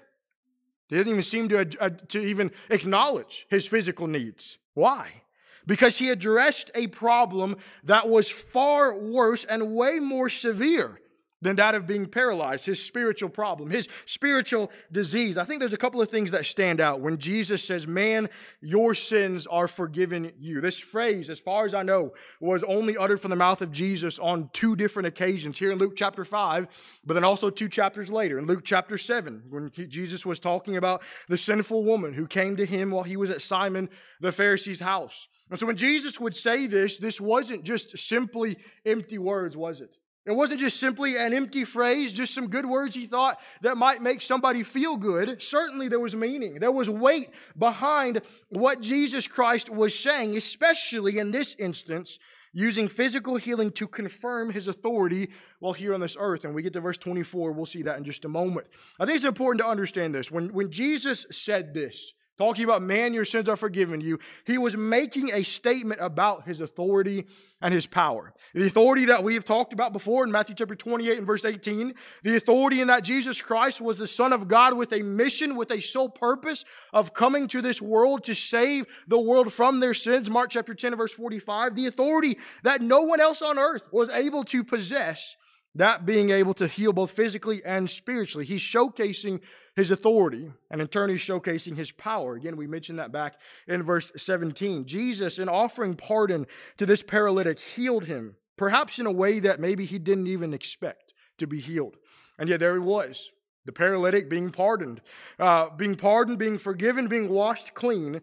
He 0.88 0.96
didn't 0.96 1.12
even 1.12 1.24
seem 1.24 1.50
to, 1.50 1.68
uh, 1.80 1.90
to 2.10 2.20
even 2.20 2.52
acknowledge 2.70 3.46
his 3.50 3.66
physical 3.66 4.08
needs. 4.08 4.58
Why? 4.74 5.24
Because 5.66 5.98
he 5.98 6.10
addressed 6.10 6.72
a 6.76 6.88
problem 6.88 7.58
that 7.84 8.08
was 8.08 8.30
far 8.30 8.98
worse 8.98 9.44
and 9.44 9.76
way 9.76 10.00
more 10.00 10.30
severe 10.30 11.02
than 11.42 11.56
that 11.58 11.76
of 11.76 11.86
being 11.86 12.08
paralyzed, 12.08 12.66
his 12.66 12.84
spiritual 12.84 13.30
problem, 13.30 13.70
his 13.70 13.88
spiritual 14.06 14.72
disease. 14.92 15.38
I 15.38 15.44
think 15.44 15.60
there's 15.60 15.74
a 15.74 15.78
couple 15.78 16.02
of 16.02 16.10
things 16.10 16.32
that 16.32 16.46
stand 16.46 16.82
out 16.82 17.00
when 17.00 17.18
Jesus 17.18 17.64
says, 17.64 17.88
Man, 17.88 18.30
your 18.62 18.96
sins 18.96 19.46
are 19.48 19.68
forgiven 19.68 20.32
you. 20.40 20.62
This 20.62 20.80
phrase, 20.80 21.30
as 21.30 21.40
far 21.40 21.66
as 21.66 21.74
I 21.74 21.84
know, 21.84 22.14
was 22.40 22.64
only 22.64 22.98
uttered 22.98 23.22
from 23.22 23.30
the 23.30 23.36
mouth 23.36 23.62
of 23.62 23.72
Jesus 23.72 24.20
on 24.20 24.50
two 24.54 24.76
different 24.76 25.08
occasions 25.08 25.60
here 25.60 25.72
in 25.72 25.78
Luke 25.78 25.94
chapter 25.96 26.26
5, 26.26 27.02
but 27.06 27.14
then 27.14 27.24
also 27.24 27.50
two 27.50 27.70
chapters 27.70 28.10
later 28.10 28.40
in 28.40 28.46
Luke 28.46 28.64
chapter 28.64 28.98
7, 28.98 29.44
when 29.50 29.72
he, 29.74 29.86
Jesus 29.86 30.26
was 30.26 30.40
talking 30.40 30.78
about 30.78 31.04
the 31.28 31.38
sinful 31.38 31.84
woman 31.84 32.14
who 32.14 32.28
came 32.28 32.56
to 32.58 32.66
him 32.66 32.92
while 32.92 33.04
he 33.04 33.18
was 33.18 33.30
at 33.30 33.42
Simon 33.42 33.90
the 34.20 34.32
Pharisee's 34.32 34.80
house. 34.80 35.28
And 35.50 35.60
so 35.60 35.68
when 35.68 35.78
Jesus 35.78 36.20
would 36.20 36.36
say 36.36 36.68
this, 36.68 36.98
this 36.98 37.22
wasn't 37.22 37.64
just 37.64 37.98
simply 37.98 38.58
empty 38.86 39.18
words, 39.18 39.56
was 39.56 39.82
it? 39.82 39.96
It 40.28 40.36
wasn't 40.36 40.60
just 40.60 40.78
simply 40.78 41.16
an 41.16 41.34
empty 41.34 41.64
phrase, 41.64 42.12
just 42.12 42.34
some 42.34 42.50
good 42.50 42.66
words 42.66 42.94
he 42.94 43.06
thought 43.06 43.40
that 43.62 43.78
might 43.78 44.02
make 44.02 44.22
somebody 44.22 44.62
feel 44.62 44.98
good. 44.98 45.42
Certainly 45.42 45.88
there 45.88 46.02
was 46.02 46.16
meaning. 46.16 46.56
There 46.56 46.72
was 46.72 46.90
weight 46.90 47.30
behind 47.58 48.22
what 48.50 48.82
Jesus 48.82 49.26
Christ 49.26 49.70
was 49.70 49.98
saying, 49.98 50.36
especially 50.36 51.18
in 51.18 51.32
this 51.32 51.56
instance, 51.56 52.20
using 52.52 52.90
physical 52.90 53.38
healing 53.38 53.72
to 53.72 53.88
confirm 53.88 54.52
his 54.52 54.68
authority 54.68 55.30
while 55.60 55.72
here 55.72 55.94
on 55.94 56.02
this 56.02 56.18
earth. 56.20 56.44
And 56.44 56.54
we 56.54 56.62
get 56.62 56.74
to 56.74 56.82
verse 56.82 56.98
24, 56.98 57.54
we'll 57.54 57.66
see 57.66 57.84
that 57.84 57.98
in 57.98 58.04
just 58.04 58.26
a 58.26 58.30
moment. 58.30 58.68
I 59.00 59.06
think 59.06 59.16
it's 59.16 59.24
important 59.24 59.64
to 59.64 59.70
understand 59.70 60.14
this. 60.14 60.30
When, 60.30 60.52
when 60.52 60.72
Jesus 60.72 61.26
said 61.32 61.74
this, 61.74 62.14
Talking 62.38 62.66
about, 62.66 62.84
man, 62.84 63.16
your 63.16 63.26
sins 63.26 63.50
are 63.50 63.56
forgiven 63.56 64.00
you. 64.00 64.20
He 64.46 64.60
was 64.60 64.78
making 64.78 65.32
a 65.34 65.42
statement 65.42 66.00
about 66.02 66.46
his 66.46 66.62
authority 66.62 67.26
and 67.62 67.74
his 67.74 67.88
power. 67.88 68.32
The 68.54 68.68
authority 68.68 69.06
that 69.06 69.24
we 69.24 69.34
have 69.34 69.44
talked 69.44 69.74
about 69.74 69.92
before 69.92 70.24
in 70.24 70.32
Matthew 70.32 70.54
chapter 70.54 70.76
28 70.76 71.18
and 71.18 71.26
verse 71.26 71.44
18. 71.44 71.96
The 72.22 72.36
authority 72.36 72.80
in 72.80 72.90
that 72.90 73.04
Jesus 73.04 73.42
Christ 73.42 73.82
was 73.82 73.98
the 73.98 74.06
Son 74.06 74.34
of 74.34 74.48
God 74.48 74.78
with 74.78 74.94
a 74.94 75.02
mission, 75.02 75.56
with 75.56 75.72
a 75.72 75.82
sole 75.82 76.10
purpose 76.10 76.64
of 76.94 77.16
coming 77.16 77.48
to 77.48 77.62
this 77.62 77.82
world 77.82 78.24
to 78.26 78.36
save 78.36 78.86
the 79.08 79.20
world 79.20 79.52
from 79.52 79.80
their 79.80 79.96
sins. 79.96 80.30
Mark 80.30 80.52
chapter 80.52 80.76
10 80.76 80.94
and 80.94 81.00
verse 81.00 81.14
45. 81.14 81.74
The 81.74 81.88
authority 81.88 82.38
that 82.62 82.82
no 82.82 83.02
one 83.02 83.20
else 83.20 83.42
on 83.42 83.58
earth 83.58 83.88
was 83.92 84.10
able 84.10 84.44
to 84.46 84.64
possess 84.64 85.36
that 85.78 86.06
being 86.08 86.32
able 86.32 86.56
to 86.56 86.68
heal 86.68 86.92
both 86.92 87.12
physically 87.12 87.62
and 87.64 87.90
spiritually. 87.90 88.46
He's 88.46 88.62
showcasing 88.62 89.42
his 89.76 89.92
authority, 89.92 90.52
and 90.72 90.82
in 90.82 90.88
turn, 90.88 91.10
he's 91.10 91.22
showcasing 91.22 91.76
his 91.76 91.92
power. 91.92 92.34
Again, 92.34 92.58
we 92.58 92.66
mentioned 92.66 92.98
that 92.98 93.12
back 93.12 93.40
in 93.68 93.84
verse 93.84 94.12
17. 94.18 94.86
Jesus, 94.86 95.38
in 95.38 95.48
offering 95.48 95.96
pardon 95.96 96.48
to 96.78 96.86
this 96.88 97.04
paralytic, 97.04 97.60
healed 97.60 98.06
him, 98.06 98.36
perhaps 98.58 98.98
in 98.98 99.06
a 99.06 99.12
way 99.12 99.40
that 99.40 99.60
maybe 99.60 99.86
he 99.86 100.00
didn't 100.00 100.28
even 100.28 100.52
expect 100.52 101.14
to 101.38 101.46
be 101.46 101.60
healed. 101.60 101.96
And 102.40 102.50
yet, 102.50 102.60
there 102.60 102.74
he 102.74 102.80
was, 102.80 103.32
the 103.66 103.72
paralytic 103.72 104.30
being 104.30 104.50
pardoned, 104.50 105.02
uh, 105.38 105.70
being 105.70 105.96
pardoned, 105.96 106.40
being 106.40 106.58
forgiven, 106.58 107.08
being 107.08 107.30
washed 107.30 107.76
clean 107.76 108.16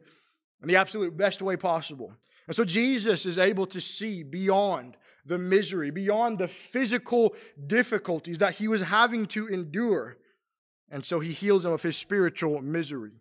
in 0.61 0.69
the 0.69 0.77
absolute 0.77 1.17
best 1.17 1.41
way 1.41 1.57
possible. 1.57 2.13
And 2.49 2.57
so, 2.57 2.65
Jesus 2.65 3.27
is 3.27 3.39
able 3.39 3.67
to 3.67 3.81
see 3.81 4.25
beyond 4.25 4.97
the 5.27 5.39
misery, 5.39 5.91
beyond 5.91 6.39
the 6.39 6.49
physical 6.49 7.35
difficulties 7.67 8.39
that 8.39 8.55
he 8.55 8.69
was 8.69 8.83
having 8.83 9.27
to 9.27 9.47
endure. 9.49 10.17
And 10.91 11.05
so 11.05 11.21
he 11.21 11.33
heals 11.33 11.65
him 11.65 11.73
of 11.73 11.83
his 11.83 11.97
spiritual 11.97 12.61
misery. 12.61 13.13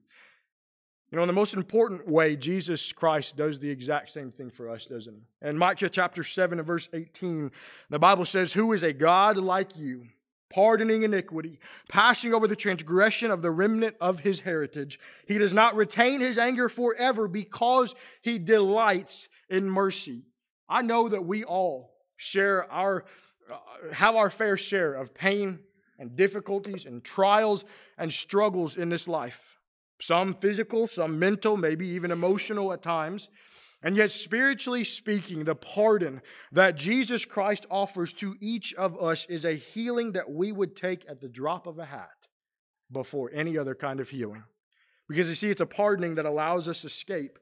You 1.14 1.18
know, 1.18 1.24
in 1.24 1.28
the 1.28 1.34
most 1.34 1.54
important 1.54 2.08
way, 2.08 2.36
Jesus 2.36 2.92
Christ 2.92 3.38
does 3.38 3.60
the 3.60 3.70
exact 3.70 4.10
same 4.10 4.32
thing 4.32 4.50
for 4.50 4.68
us, 4.68 4.88
doesn't 4.88 5.14
he? 5.14 5.48
In 5.48 5.60
Micah 5.60 5.88
chapter 5.88 6.24
7 6.24 6.58
and 6.58 6.66
verse 6.66 6.90
18, 6.92 7.52
the 7.92 8.00
Bible 8.00 8.26
says, 8.26 8.52
Who 8.52 8.74
is 8.74 8.82
a 8.82 8.94
God 8.94 9.38
like 9.38 9.78
you, 9.78 10.08
pardoning 10.50 11.04
iniquity, 11.04 11.60
passing 11.88 12.34
over 12.34 12.48
the 12.48 12.56
transgression 12.56 13.30
of 13.30 13.44
the 13.44 13.52
remnant 13.52 13.96
of 14.02 14.22
his 14.22 14.40
heritage? 14.40 15.00
He 15.28 15.38
does 15.38 15.54
not 15.54 15.76
retain 15.76 16.20
his 16.20 16.40
anger 16.40 16.68
forever 16.68 17.28
because 17.28 17.94
he 18.24 18.40
delights 18.40 19.30
in 19.50 19.70
mercy. 19.70 20.24
I 20.68 20.82
know 20.82 21.10
that 21.10 21.26
we 21.26 21.44
all 21.44 21.93
share 22.24 22.72
our, 22.72 23.06
uh, 23.52 23.58
have 23.94 24.16
our 24.16 24.30
fair 24.30 24.58
share 24.58 24.94
of 24.94 25.14
pain 25.14 25.60
and 26.00 26.16
difficulties 26.16 26.86
and 26.86 27.04
trials 27.04 27.66
and 27.98 28.12
struggles 28.12 28.78
in 28.78 28.90
this 28.90 29.08
life. 29.08 29.58
Some 30.00 30.34
physical, 30.34 30.88
some 30.88 31.20
mental, 31.20 31.58
maybe 31.58 31.88
even 31.88 32.12
emotional 32.12 32.74
at 32.74 32.82
times. 32.82 33.30
And 33.82 33.98
yet, 33.98 34.12
spiritually 34.12 34.86
speaking, 34.86 35.44
the 35.44 35.56
pardon 35.56 36.22
that 36.54 36.78
Jesus 36.78 37.26
Christ 37.26 37.66
offers 37.70 38.14
to 38.14 38.36
each 38.40 38.74
of 38.76 38.98
us 39.02 39.26
is 39.26 39.44
a 39.44 39.54
healing 39.54 40.14
that 40.14 40.32
we 40.32 40.54
would 40.54 40.76
take 40.76 41.06
at 41.10 41.20
the 41.20 41.28
drop 41.28 41.68
of 41.68 41.80
a 41.80 41.86
hat 41.86 42.28
before 42.90 43.30
any 43.34 43.58
other 43.58 43.76
kind 43.76 44.00
of 44.00 44.10
healing. 44.10 44.44
Because 45.10 45.28
you 45.28 45.36
see, 45.36 45.50
it's 45.50 45.60
a 45.60 45.66
pardoning 45.66 46.16
that 46.16 46.26
allows 46.26 46.70
us 46.70 46.86
escape 46.86 47.38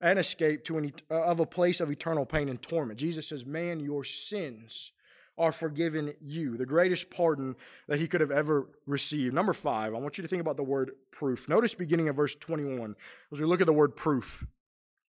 and 0.00 0.18
escape 0.18 0.64
to 0.64 0.78
an, 0.78 0.92
uh, 1.10 1.22
of 1.22 1.40
a 1.40 1.46
place 1.46 1.80
of 1.80 1.90
eternal 1.90 2.24
pain 2.24 2.48
and 2.48 2.60
torment. 2.62 2.98
Jesus 2.98 3.28
says, 3.28 3.44
Man, 3.44 3.80
your 3.80 4.04
sins 4.04 4.92
are 5.36 5.52
forgiven 5.52 6.14
you. 6.20 6.56
The 6.56 6.66
greatest 6.66 7.10
pardon 7.10 7.56
that 7.86 7.98
he 7.98 8.08
could 8.08 8.20
have 8.20 8.30
ever 8.30 8.68
received. 8.86 9.34
Number 9.34 9.52
five, 9.52 9.94
I 9.94 9.98
want 9.98 10.18
you 10.18 10.22
to 10.22 10.28
think 10.28 10.40
about 10.40 10.56
the 10.56 10.64
word 10.64 10.90
proof. 11.10 11.48
Notice 11.48 11.74
beginning 11.74 12.08
of 12.08 12.16
verse 12.16 12.34
21 12.34 12.96
as 13.32 13.38
we 13.38 13.46
look 13.46 13.60
at 13.60 13.66
the 13.66 13.72
word 13.72 13.94
proof. 13.94 14.44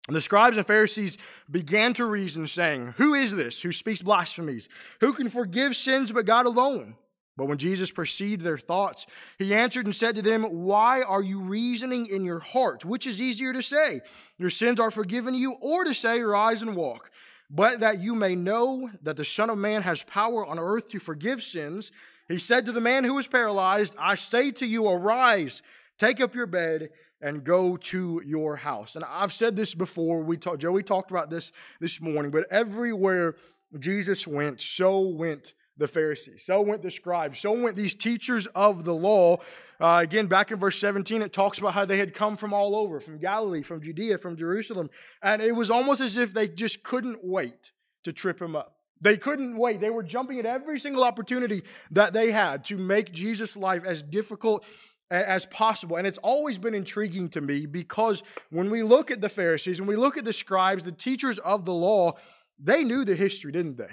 And 0.08 0.16
the 0.16 0.20
scribes 0.20 0.56
and 0.56 0.66
Pharisees 0.66 1.16
began 1.50 1.94
to 1.94 2.04
reason, 2.04 2.46
saying, 2.46 2.94
Who 2.96 3.14
is 3.14 3.34
this 3.34 3.62
who 3.62 3.70
speaks 3.70 4.02
blasphemies? 4.02 4.68
Who 5.00 5.12
can 5.12 5.28
forgive 5.28 5.76
sins 5.76 6.10
but 6.10 6.26
God 6.26 6.46
alone? 6.46 6.96
But 7.36 7.46
when 7.46 7.58
Jesus 7.58 7.90
perceived 7.90 8.42
their 8.42 8.58
thoughts, 8.58 9.06
he 9.38 9.54
answered 9.54 9.86
and 9.86 9.96
said 9.96 10.16
to 10.16 10.22
them, 10.22 10.42
Why 10.42 11.02
are 11.02 11.22
you 11.22 11.40
reasoning 11.40 12.06
in 12.06 12.24
your 12.24 12.40
hearts? 12.40 12.84
Which 12.84 13.06
is 13.06 13.22
easier 13.22 13.52
to 13.52 13.62
say, 13.62 14.00
Your 14.38 14.50
sins 14.50 14.78
are 14.78 14.90
forgiven 14.90 15.34
you, 15.34 15.52
or 15.60 15.84
to 15.84 15.94
say, 15.94 16.20
Rise 16.20 16.62
and 16.62 16.76
walk? 16.76 17.10
But 17.48 17.80
that 17.80 18.00
you 18.00 18.14
may 18.14 18.34
know 18.34 18.90
that 19.02 19.16
the 19.16 19.24
Son 19.24 19.50
of 19.50 19.58
Man 19.58 19.82
has 19.82 20.02
power 20.02 20.44
on 20.44 20.58
earth 20.58 20.88
to 20.90 20.98
forgive 20.98 21.42
sins, 21.42 21.90
he 22.28 22.38
said 22.38 22.66
to 22.66 22.72
the 22.72 22.80
man 22.80 23.04
who 23.04 23.14
was 23.14 23.28
paralyzed, 23.28 23.94
I 23.98 24.14
say 24.14 24.50
to 24.52 24.66
you, 24.66 24.88
Arise, 24.88 25.62
take 25.98 26.20
up 26.20 26.34
your 26.34 26.46
bed, 26.46 26.90
and 27.20 27.44
go 27.44 27.76
to 27.76 28.20
your 28.26 28.56
house. 28.56 28.96
And 28.96 29.04
I've 29.04 29.32
said 29.32 29.54
this 29.54 29.74
before. 29.74 30.22
We 30.22 30.36
talked, 30.36 30.60
Joey 30.60 30.82
talked 30.82 31.10
about 31.10 31.30
this 31.30 31.52
this 31.80 32.00
morning, 32.00 32.30
but 32.30 32.46
everywhere 32.50 33.36
Jesus 33.78 34.26
went, 34.26 34.60
so 34.60 35.00
went 35.00 35.54
the 35.76 35.88
Pharisees. 35.88 36.44
So 36.44 36.60
went 36.60 36.82
the 36.82 36.90
scribes. 36.90 37.38
So 37.38 37.52
went 37.52 37.76
these 37.76 37.94
teachers 37.94 38.46
of 38.48 38.84
the 38.84 38.94
law. 38.94 39.38
Uh, 39.80 40.00
again, 40.02 40.26
back 40.26 40.50
in 40.50 40.58
verse 40.58 40.78
17, 40.78 41.22
it 41.22 41.32
talks 41.32 41.58
about 41.58 41.72
how 41.72 41.84
they 41.84 41.98
had 41.98 42.14
come 42.14 42.36
from 42.36 42.52
all 42.52 42.76
over 42.76 43.00
from 43.00 43.18
Galilee, 43.18 43.62
from 43.62 43.80
Judea, 43.80 44.18
from 44.18 44.36
Jerusalem. 44.36 44.90
And 45.22 45.40
it 45.40 45.52
was 45.52 45.70
almost 45.70 46.00
as 46.00 46.16
if 46.16 46.34
they 46.34 46.48
just 46.48 46.82
couldn't 46.82 47.20
wait 47.22 47.72
to 48.04 48.12
trip 48.12 48.40
him 48.40 48.54
up. 48.54 48.76
They 49.00 49.16
couldn't 49.16 49.56
wait. 49.56 49.80
They 49.80 49.90
were 49.90 50.04
jumping 50.04 50.38
at 50.38 50.46
every 50.46 50.78
single 50.78 51.02
opportunity 51.02 51.62
that 51.90 52.12
they 52.12 52.30
had 52.30 52.64
to 52.66 52.76
make 52.76 53.12
Jesus' 53.12 53.56
life 53.56 53.84
as 53.84 54.02
difficult 54.02 54.64
as 55.10 55.44
possible. 55.46 55.96
And 55.96 56.06
it's 56.06 56.18
always 56.18 56.56
been 56.56 56.74
intriguing 56.74 57.28
to 57.30 57.40
me 57.40 57.66
because 57.66 58.22
when 58.50 58.70
we 58.70 58.82
look 58.82 59.10
at 59.10 59.20
the 59.20 59.28
Pharisees, 59.28 59.80
when 59.80 59.88
we 59.88 59.96
look 59.96 60.16
at 60.16 60.24
the 60.24 60.32
scribes, 60.32 60.84
the 60.84 60.92
teachers 60.92 61.38
of 61.40 61.64
the 61.64 61.74
law, 61.74 62.14
they 62.58 62.84
knew 62.84 63.04
the 63.04 63.16
history, 63.16 63.50
didn't 63.50 63.76
they? 63.76 63.90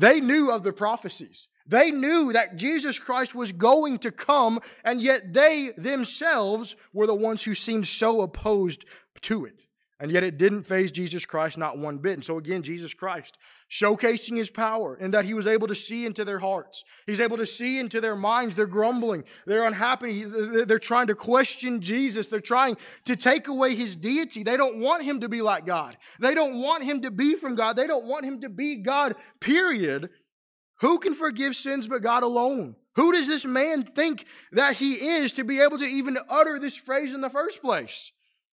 They 0.00 0.18
knew 0.18 0.50
of 0.50 0.62
the 0.62 0.72
prophecies. 0.72 1.46
They 1.66 1.90
knew 1.90 2.32
that 2.32 2.56
Jesus 2.56 2.98
Christ 2.98 3.34
was 3.34 3.52
going 3.52 3.98
to 3.98 4.10
come, 4.10 4.60
and 4.82 5.02
yet 5.02 5.34
they 5.34 5.72
themselves 5.76 6.74
were 6.94 7.06
the 7.06 7.14
ones 7.14 7.42
who 7.42 7.54
seemed 7.54 7.86
so 7.86 8.22
opposed 8.22 8.86
to 9.20 9.44
it. 9.44 9.66
And 10.00 10.10
yet 10.10 10.24
it 10.24 10.38
didn't 10.38 10.62
faze 10.62 10.90
Jesus 10.90 11.26
Christ 11.26 11.58
not 11.58 11.76
one 11.76 11.98
bit. 11.98 12.14
And 12.14 12.24
so 12.24 12.38
again, 12.38 12.62
Jesus 12.62 12.94
Christ 12.94 13.36
showcasing 13.70 14.34
his 14.34 14.48
power 14.48 14.96
in 14.96 15.10
that 15.10 15.26
he 15.26 15.34
was 15.34 15.46
able 15.46 15.68
to 15.68 15.74
see 15.74 16.06
into 16.06 16.24
their 16.24 16.38
hearts. 16.38 16.84
He's 17.06 17.20
able 17.20 17.36
to 17.36 17.44
see 17.44 17.78
into 17.78 18.00
their 18.00 18.16
minds. 18.16 18.54
They're 18.54 18.66
grumbling. 18.66 19.24
They're 19.44 19.66
unhappy. 19.66 20.24
They're 20.24 20.78
trying 20.78 21.08
to 21.08 21.14
question 21.14 21.82
Jesus. 21.82 22.28
They're 22.28 22.40
trying 22.40 22.78
to 23.04 23.14
take 23.14 23.46
away 23.46 23.74
his 23.74 23.94
deity. 23.94 24.42
They 24.42 24.56
don't 24.56 24.78
want 24.78 25.02
him 25.02 25.20
to 25.20 25.28
be 25.28 25.42
like 25.42 25.66
God. 25.66 25.98
They 26.18 26.34
don't 26.34 26.62
want 26.62 26.82
him 26.82 27.02
to 27.02 27.10
be 27.10 27.36
from 27.36 27.54
God. 27.54 27.76
They 27.76 27.86
don't 27.86 28.06
want 28.06 28.24
him 28.24 28.40
to 28.40 28.48
be 28.48 28.76
God, 28.76 29.16
period. 29.38 30.08
Who 30.80 30.98
can 30.98 31.12
forgive 31.12 31.54
sins 31.54 31.86
but 31.86 32.00
God 32.00 32.22
alone? 32.22 32.74
Who 32.96 33.12
does 33.12 33.28
this 33.28 33.44
man 33.44 33.82
think 33.82 34.24
that 34.52 34.76
he 34.76 34.94
is 34.94 35.32
to 35.32 35.44
be 35.44 35.60
able 35.60 35.76
to 35.76 35.84
even 35.84 36.16
utter 36.28 36.58
this 36.58 36.74
phrase 36.74 37.12
in 37.12 37.20
the 37.20 37.28
first 37.28 37.60
place? 37.60 38.12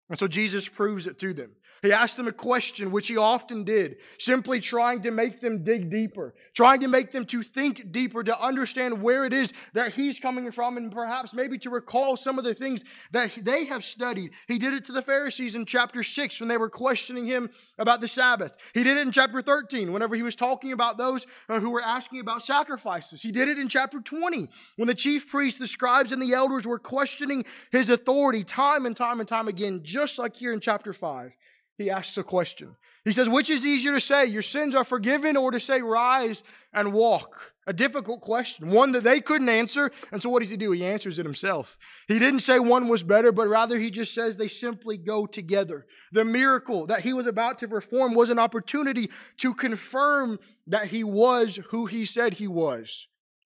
And 0.09 0.19
so 0.19 0.29
Jesus 0.29 0.69
proves 0.69 1.07
it 1.07 1.19
to 1.21 1.33
them. 1.33 1.53
He 1.85 1.92
asked 1.92 2.16
them 2.16 2.29
a 2.29 2.33
question, 2.33 2.90
which 2.90 3.09
he 3.09 3.18
often 3.18 3.62
did, 3.62 3.99
simply 4.18 4.59
trying 4.59 5.03
to 5.03 5.11
make 5.11 5.40
them 5.40 5.62
dig 5.62 5.90
deeper, 5.90 6.35
trying 6.55 6.81
to 6.81 6.88
make 6.88 7.12
them 7.12 7.27
to 7.27 7.42
think 7.42 7.92
deeper, 7.92 8.25
to 8.25 8.40
understand 8.40 9.03
where 9.03 9.27
it 9.27 9.35
is 9.35 9.53
that 9.75 9.92
he's 9.92 10.18
coming 10.18 10.51
from, 10.51 10.79
and 10.79 10.90
perhaps 10.90 11.35
maybe 11.35 11.59
to 11.59 11.68
recall 11.68 12.16
some 12.16 12.38
of 12.38 12.44
the 12.44 12.55
things 12.55 12.85
that 13.12 13.38
they 13.42 13.66
have 13.66 13.85
studied. 13.85 14.31
He 14.49 14.59
did 14.59 14.73
it 14.73 14.87
to 14.87 14.92
the 14.92 15.03
Pharisees 15.03 15.57
in 15.57 15.66
chapter 15.66 16.03
6 16.03 16.40
when 16.40 16.49
they 16.49 16.57
were 16.57 16.70
questioning 16.70 17.27
him 17.27 17.51
about 17.79 18.01
the 18.01 18.09
Sabbath. 18.09 18.57
He 18.73 18.83
did 18.83 18.97
it 18.97 19.07
in 19.07 19.12
chapter 19.12 19.42
13 19.42 19.92
whenever 19.92 20.14
he 20.14 20.23
was 20.23 20.35
talking 20.35 20.73
about 20.73 20.97
those 20.97 21.27
uh, 21.51 21.61
who 21.61 21.68
were 21.68 21.83
asking 21.83 22.20
about 22.20 22.42
sacrifices. 22.42 23.20
He 23.20 23.31
did 23.31 23.49
it 23.49 23.59
in 23.59 23.68
chapter 23.68 24.01
20 24.01 24.49
when 24.77 24.88
the 24.88 24.94
chief 24.94 25.31
priests, 25.31 25.59
the 25.59 25.66
scribes, 25.66 26.12
and 26.12 26.23
the 26.23 26.33
elders 26.33 26.66
were 26.66 26.79
questioning 26.79 27.44
his 27.73 27.90
authority 27.90 28.42
time 28.42 28.87
and 28.87 28.97
time 28.97 29.20
and 29.20 29.29
time 29.29 29.49
again, 29.49 29.81
just 29.83 30.18
like 30.18 30.35
here 30.35 30.55
in 30.55 30.61
chapter 30.61 30.94
5 30.94 31.35
he 31.77 31.91
asks 31.91 32.17
a 32.17 32.23
question. 32.23 32.77
He 33.05 33.13
says, 33.13 33.29
Which 33.29 33.51
is 33.51 33.67
easier 33.67 33.93
to 33.93 34.01
say, 34.01 34.27
your 34.27 34.43
sins 34.43 34.75
are 34.75 34.85
forgiven, 34.85 35.37
or 35.37 35.51
to 35.51 35.61
say, 35.61 35.83
rise 35.83 36.43
and 36.73 36.93
walk? 36.93 37.53
A 37.67 37.73
difficult 37.73 38.21
question, 38.21 38.71
one 38.71 38.93
that 38.93 39.05
they 39.05 39.21
couldn't 39.21 39.49
answer. 39.49 39.91
And 40.13 40.23
so 40.23 40.29
what 40.29 40.43
does 40.43 40.51
he 40.51 40.57
do? 40.57 40.71
He 40.73 40.85
answers 40.85 41.19
it 41.19 41.25
himself. 41.25 41.79
He 42.09 42.19
didn't 42.19 42.41
say 42.41 42.59
one 42.59 42.89
was 42.89 43.03
better, 43.03 43.33
but 43.33 43.49
rather 43.49 43.79
he 43.79 43.91
just 43.91 44.15
says 44.15 44.37
they 44.37 44.49
simply 44.49 44.99
go 44.99 45.27
together. 45.27 45.87
The 46.13 46.27
miracle 46.27 46.87
that 46.87 47.01
he 47.01 47.15
was 47.15 47.27
about 47.27 47.59
to 47.61 47.69
perform 47.69 48.15
was 48.15 48.29
an 48.29 48.39
opportunity 48.39 49.11
to 49.39 49.55
confirm 49.55 50.39
that 50.67 50.89
he 50.89 51.05
was 51.05 51.59
who 51.71 51.87
he 51.87 52.05
said 52.05 52.35
he 52.35 52.49
was. 52.49 53.09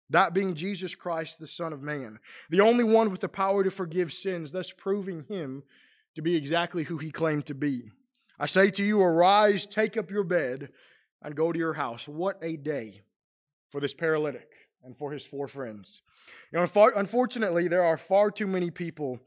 That 0.10 0.34
being 0.34 0.54
Jesus 0.54 0.96
Christ, 0.96 1.40
the 1.40 1.48
Son 1.48 1.74
of 1.74 1.82
Man, 1.82 2.20
the 2.50 2.62
only 2.62 2.84
one 2.84 3.12
with 3.12 3.22
the 3.22 3.30
power 3.30 3.64
to 3.64 3.72
forgive 3.72 4.14
sins, 4.14 4.52
thus 4.52 4.72
proving 4.72 5.26
him 5.28 5.64
to 6.16 6.22
be 6.22 6.36
exactly 6.36 6.84
who 6.84 6.98
he 6.98 7.12
claimed 7.12 7.48
to 7.48 7.56
be. 7.56 7.92
I 8.40 8.46
say 8.48 8.70
to 8.72 8.84
you, 8.84 9.02
arise, 9.02 9.66
take 9.66 9.98
up 9.98 10.12
your 10.12 10.24
bed, 10.24 10.70
and 11.22 11.36
go 11.36 11.52
to 11.52 11.60
your 11.60 11.74
house. 11.74 12.08
What 12.08 12.38
a 12.42 12.58
day 12.58 13.02
for 13.70 13.80
this 13.80 13.94
paralytic 13.94 14.52
and 14.84 14.98
for 14.98 15.12
his 15.12 15.26
four 15.26 15.48
friends. 15.48 16.02
You 16.52 16.60
know, 16.60 16.92
unfortunately, 16.96 17.68
there 17.68 17.84
are 17.84 17.98
far 17.98 18.32
too 18.32 18.48
many 18.48 18.70
people, 18.70 19.20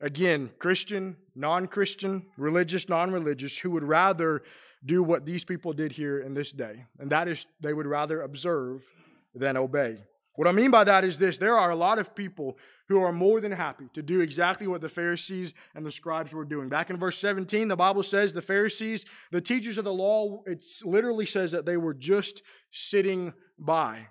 again, 0.00 0.50
Christian, 0.58 1.16
non 1.34 1.66
Christian, 1.66 2.26
religious, 2.36 2.88
non 2.88 3.12
religious, 3.12 3.58
who 3.58 3.70
would 3.70 3.84
rather 3.84 4.42
do 4.84 5.02
what 5.02 5.26
these 5.26 5.44
people 5.44 5.72
did 5.72 5.92
here 5.92 6.20
in 6.20 6.34
this 6.34 6.52
day. 6.52 6.84
And 6.98 7.10
that 7.10 7.28
is, 7.28 7.46
they 7.60 7.72
would 7.72 7.86
rather 7.86 8.22
observe 8.22 8.90
than 9.34 9.56
obey. 9.56 9.98
What 10.36 10.46
I 10.46 10.52
mean 10.52 10.70
by 10.70 10.84
that 10.84 11.02
is 11.02 11.16
this 11.16 11.38
there 11.38 11.58
are 11.58 11.70
a 11.70 11.76
lot 11.76 11.98
of 11.98 12.14
people 12.14 12.58
who 12.88 13.02
are 13.02 13.12
more 13.12 13.40
than 13.40 13.52
happy 13.52 13.88
to 13.94 14.02
do 14.02 14.20
exactly 14.20 14.66
what 14.66 14.82
the 14.82 14.88
Pharisees 14.88 15.54
and 15.74 15.84
the 15.84 15.90
scribes 15.90 16.32
were 16.32 16.44
doing. 16.44 16.68
Back 16.68 16.90
in 16.90 16.98
verse 16.98 17.18
17, 17.18 17.68
the 17.68 17.76
Bible 17.76 18.02
says 18.02 18.32
the 18.32 18.42
Pharisees, 18.42 19.06
the 19.32 19.40
teachers 19.40 19.78
of 19.78 19.84
the 19.84 19.92
law, 19.92 20.42
it 20.46 20.64
literally 20.84 21.26
says 21.26 21.52
that 21.52 21.66
they 21.66 21.78
were 21.78 21.94
just 21.94 22.42
sitting 22.70 23.32
by. 23.58 24.08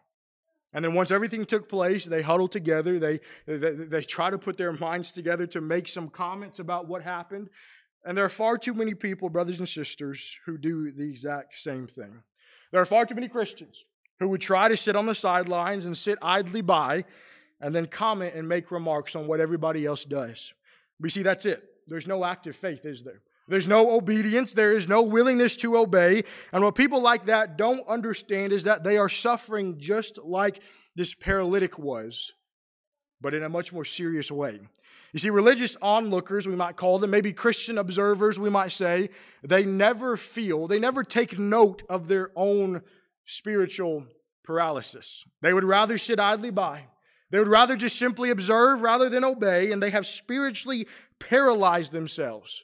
And 0.74 0.84
then 0.84 0.94
once 0.94 1.12
everything 1.12 1.46
took 1.46 1.70
place, 1.70 2.06
they 2.06 2.22
huddled 2.22 2.52
together. 2.52 3.00
They, 3.00 3.22
they, 3.46 3.72
they 3.72 4.02
try 4.02 4.30
to 4.30 4.38
put 4.38 4.58
their 4.58 4.74
minds 4.74 5.12
together 5.14 5.48
to 5.48 5.62
make 5.62 5.88
some 5.88 6.10
comments 6.10 6.60
about 6.60 6.88
what 6.88 7.02
happened. 7.02 7.50
And 8.04 8.18
there 8.18 8.26
are 8.26 8.30
far 8.30 8.58
too 8.58 8.74
many 8.74 8.94
people, 8.94 9.30
brothers 9.30 9.60
and 9.60 9.70
sisters, 9.70 10.38
who 10.46 10.58
do 10.58 10.92
the 10.92 11.10
exact 11.10 11.56
same 11.56 11.88
thing. 11.88 12.24
There 12.72 12.82
are 12.82 12.86
far 12.86 13.06
too 13.06 13.16
many 13.16 13.30
Christians 13.30 13.86
who 14.20 14.30
would 14.30 14.42
try 14.42 14.68
to 14.68 14.78
sit 14.78 14.96
on 14.96 15.06
the 15.06 15.16
sidelines 15.16 15.86
and 15.86 15.98
sit 15.98 16.18
idly 16.22 16.62
by 16.62 17.06
and 17.60 17.74
then 17.74 17.86
comment 17.86 18.36
and 18.36 18.48
make 18.48 18.72
remarks 18.72 19.16
on 19.16 19.28
what 19.28 19.40
everybody 19.40 19.86
else 19.86 20.06
does. 20.06 20.54
We 21.00 21.10
see 21.10 21.24
that's 21.24 21.46
it. 21.46 21.64
There's 21.88 22.08
no 22.08 22.24
active 22.26 22.56
faith, 22.56 22.86
is 22.86 23.04
there? 23.04 23.22
There's 23.48 23.68
no 23.68 23.92
obedience. 23.96 24.54
There 24.54 24.72
is 24.72 24.88
no 24.88 25.04
willingness 25.04 25.56
to 25.58 25.78
obey. 25.78 26.24
And 26.52 26.64
what 26.64 26.76
people 26.76 27.02
like 27.02 27.28
that 27.28 27.58
don't 27.58 27.88
understand 27.88 28.54
is 28.54 28.64
that 28.64 28.84
they 28.84 28.98
are 28.98 29.10
suffering 29.10 29.78
just 29.78 30.18
like 30.24 30.62
this 30.96 31.14
paralytic 31.14 31.78
was. 31.78 32.34
but 33.22 33.34
in 33.34 33.44
a 33.44 33.50
much 33.50 33.74
more 33.74 33.86
serious 33.86 34.32
way. 34.32 34.60
You 35.14 35.20
see, 35.20 35.30
religious 35.30 35.76
onlookers, 35.82 36.48
we 36.48 36.56
might 36.56 36.76
call 36.76 37.00
them, 37.00 37.10
maybe 37.10 37.32
Christian 37.34 37.78
observers, 37.78 38.38
we 38.38 38.50
might 38.52 38.72
say, 38.72 39.10
they 39.44 39.64
never 39.64 40.18
feel, 40.18 40.68
they 40.68 40.78
never 40.78 41.04
take 41.04 41.40
note 41.40 41.82
of 41.90 42.08
their 42.08 42.30
own 42.36 42.84
spiritual 43.26 44.06
paralysis. 44.44 45.26
They 45.42 45.54
would 45.54 45.64
rather 45.64 45.98
sit 45.98 46.20
idly 46.20 46.52
by. 46.52 46.86
They 47.32 47.40
would 47.40 47.48
rather 47.48 47.76
just 47.76 47.98
simply 47.98 48.30
observe 48.30 48.82
rather 48.82 49.10
than 49.10 49.24
obey, 49.24 49.72
and 49.72 49.82
they 49.82 49.90
have 49.90 50.06
spiritually 50.06 50.88
paralyzed 51.20 51.92
themselves, 51.92 52.64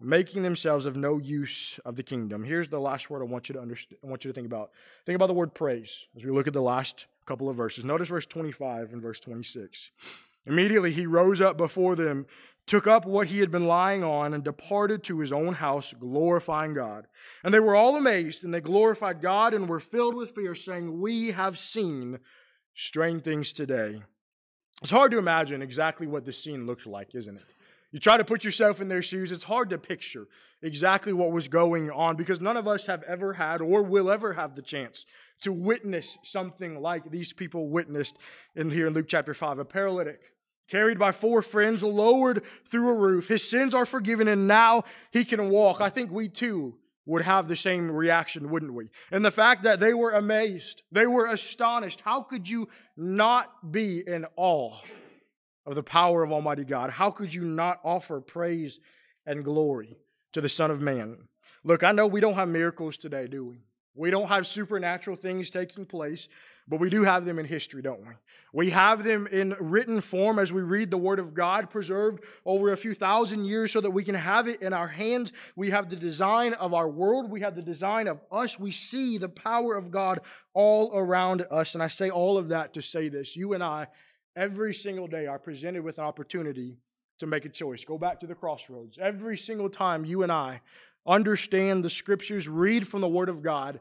making 0.00 0.42
themselves 0.42 0.86
of 0.86 0.96
no 0.96 1.18
use 1.18 1.80
of 1.84 1.96
the 1.96 2.02
kingdom. 2.02 2.44
Here's 2.44 2.68
the 2.68 2.80
last 2.80 3.10
word 3.10 3.20
I 3.20 3.24
want 3.24 3.48
you 3.48 3.54
to 3.54 3.60
understand, 3.60 3.98
I 4.04 4.06
want 4.06 4.24
you 4.24 4.30
to 4.30 4.34
think 4.34 4.46
about. 4.46 4.70
Think 5.04 5.16
about 5.16 5.26
the 5.26 5.34
word 5.34 5.54
praise 5.54 6.06
as 6.16 6.24
we 6.24 6.30
look 6.30 6.46
at 6.46 6.52
the 6.52 6.62
last 6.62 7.06
couple 7.26 7.48
of 7.48 7.56
verses. 7.56 7.84
Notice 7.84 8.08
verse 8.08 8.26
25 8.26 8.92
and 8.92 9.02
verse 9.02 9.18
26. 9.20 9.90
Immediately 10.46 10.92
he 10.92 11.06
rose 11.06 11.40
up 11.40 11.56
before 11.56 11.96
them, 11.96 12.26
took 12.66 12.86
up 12.86 13.06
what 13.06 13.28
he 13.28 13.38
had 13.38 13.50
been 13.50 13.66
lying 13.66 14.02
on, 14.02 14.34
and 14.34 14.42
departed 14.42 15.04
to 15.04 15.20
his 15.20 15.32
own 15.32 15.54
house, 15.54 15.94
glorifying 15.98 16.74
God. 16.74 17.06
And 17.44 17.54
they 17.54 17.60
were 17.60 17.76
all 17.76 17.96
amazed, 17.96 18.44
and 18.44 18.52
they 18.52 18.60
glorified 18.60 19.20
God 19.20 19.54
and 19.54 19.68
were 19.68 19.80
filled 19.80 20.14
with 20.14 20.32
fear, 20.32 20.54
saying, 20.54 21.00
We 21.00 21.30
have 21.30 21.58
seen 21.58 22.18
strange 22.74 23.22
things 23.22 23.52
today. 23.52 24.02
It's 24.82 24.90
hard 24.90 25.12
to 25.12 25.18
imagine 25.18 25.62
exactly 25.62 26.06
what 26.06 26.24
this 26.24 26.42
scene 26.42 26.66
looked 26.66 26.86
like, 26.86 27.14
isn't 27.14 27.36
it? 27.36 27.54
You 27.92 28.00
try 28.00 28.16
to 28.16 28.24
put 28.24 28.44
yourself 28.44 28.80
in 28.80 28.88
their 28.88 29.00
shoes, 29.00 29.32
it's 29.32 29.44
hard 29.44 29.70
to 29.70 29.78
picture 29.78 30.26
exactly 30.60 31.12
what 31.12 31.32
was 31.32 31.48
going 31.48 31.90
on 31.90 32.16
because 32.16 32.40
none 32.40 32.56
of 32.56 32.66
us 32.66 32.86
have 32.86 33.02
ever 33.04 33.34
had 33.34 33.60
or 33.60 33.82
will 33.82 34.10
ever 34.10 34.34
have 34.34 34.54
the 34.54 34.62
chance 34.62 35.06
to 35.40 35.52
witness 35.52 36.18
something 36.22 36.80
like 36.80 37.10
these 37.10 37.32
people 37.32 37.68
witnessed 37.68 38.18
in 38.54 38.70
here 38.70 38.88
in 38.88 38.92
Luke 38.92 39.06
chapter 39.08 39.32
5 39.32 39.60
a 39.60 39.64
paralytic 39.64 40.32
carried 40.68 40.98
by 40.98 41.12
four 41.12 41.42
friends, 41.42 41.82
lowered 41.82 42.44
through 42.66 42.90
a 42.90 42.94
roof. 42.94 43.28
His 43.28 43.48
sins 43.48 43.74
are 43.74 43.86
forgiven, 43.86 44.28
and 44.28 44.48
now 44.48 44.84
he 45.12 45.24
can 45.24 45.50
walk. 45.50 45.80
I 45.80 45.88
think 45.88 46.10
we 46.10 46.28
too 46.28 46.78
would 47.06 47.22
have 47.22 47.46
the 47.46 47.56
same 47.56 47.90
reaction, 47.90 48.50
wouldn't 48.50 48.74
we? 48.74 48.90
And 49.12 49.24
the 49.24 49.30
fact 49.30 49.62
that 49.62 49.78
they 49.78 49.94
were 49.94 50.10
amazed, 50.10 50.82
they 50.90 51.06
were 51.06 51.26
astonished. 51.26 52.00
How 52.00 52.20
could 52.20 52.48
you 52.48 52.68
not 52.96 53.70
be 53.72 54.02
in 54.06 54.26
awe 54.36 54.76
of 55.64 55.76
the 55.76 55.84
power 55.84 56.22
of 56.22 56.32
Almighty 56.32 56.64
God? 56.64 56.90
How 56.90 57.10
could 57.10 57.32
you 57.32 57.42
not 57.42 57.80
offer 57.84 58.20
praise 58.20 58.80
and 59.24 59.44
glory 59.44 59.96
to 60.32 60.40
the 60.40 60.48
Son 60.48 60.70
of 60.70 60.80
Man? 60.80 61.28
Look, 61.62 61.84
I 61.84 61.92
know 61.92 62.06
we 62.06 62.20
don't 62.20 62.34
have 62.34 62.48
miracles 62.48 62.96
today, 62.96 63.28
do 63.28 63.44
we? 63.44 63.58
We 63.94 64.10
don't 64.10 64.28
have 64.28 64.46
supernatural 64.46 65.16
things 65.16 65.48
taking 65.48 65.86
place, 65.86 66.28
but 66.68 66.80
we 66.80 66.90
do 66.90 67.04
have 67.04 67.24
them 67.24 67.38
in 67.38 67.46
history, 67.46 67.80
don't 67.80 68.00
we? 68.00 68.12
We 68.52 68.70
have 68.70 69.04
them 69.04 69.28
in 69.30 69.54
written 69.60 70.00
form 70.00 70.38
as 70.38 70.52
we 70.52 70.62
read 70.62 70.90
the 70.90 70.96
Word 70.96 71.18
of 71.18 71.34
God, 71.34 71.70
preserved 71.70 72.24
over 72.44 72.72
a 72.72 72.76
few 72.76 72.94
thousand 72.94 73.44
years 73.44 73.70
so 73.70 73.80
that 73.80 73.90
we 73.90 74.02
can 74.02 74.14
have 74.14 74.48
it 74.48 74.62
in 74.62 74.72
our 74.72 74.88
hands. 74.88 75.32
We 75.54 75.70
have 75.70 75.88
the 75.88 75.96
design 75.96 76.54
of 76.54 76.74
our 76.74 76.88
world, 76.88 77.30
we 77.30 77.42
have 77.42 77.54
the 77.54 77.62
design 77.62 78.08
of 78.08 78.20
us. 78.32 78.58
We 78.58 78.70
see 78.70 79.18
the 79.18 79.28
power 79.28 79.74
of 79.74 79.90
God 79.90 80.20
all 80.54 80.90
around 80.94 81.44
us. 81.50 81.74
And 81.74 81.82
I 81.82 81.88
say 81.88 82.10
all 82.10 82.38
of 82.38 82.48
that 82.48 82.72
to 82.74 82.82
say 82.82 83.08
this 83.08 83.36
you 83.36 83.52
and 83.52 83.62
I, 83.62 83.88
every 84.34 84.74
single 84.74 85.06
day, 85.06 85.26
are 85.26 85.38
presented 85.38 85.84
with 85.84 85.98
an 85.98 86.04
opportunity 86.04 86.78
to 87.18 87.26
make 87.26 87.44
a 87.44 87.50
choice. 87.50 87.84
Go 87.84 87.98
back 87.98 88.20
to 88.20 88.26
the 88.26 88.34
crossroads. 88.34 88.98
Every 88.98 89.36
single 89.36 89.70
time 89.70 90.04
you 90.04 90.22
and 90.22 90.32
I 90.32 90.60
understand 91.06 91.84
the 91.84 91.90
scriptures, 91.90 92.48
read 92.48 92.86
from 92.86 93.00
the 93.00 93.08
Word 93.08 93.28
of 93.28 93.42
God, 93.42 93.80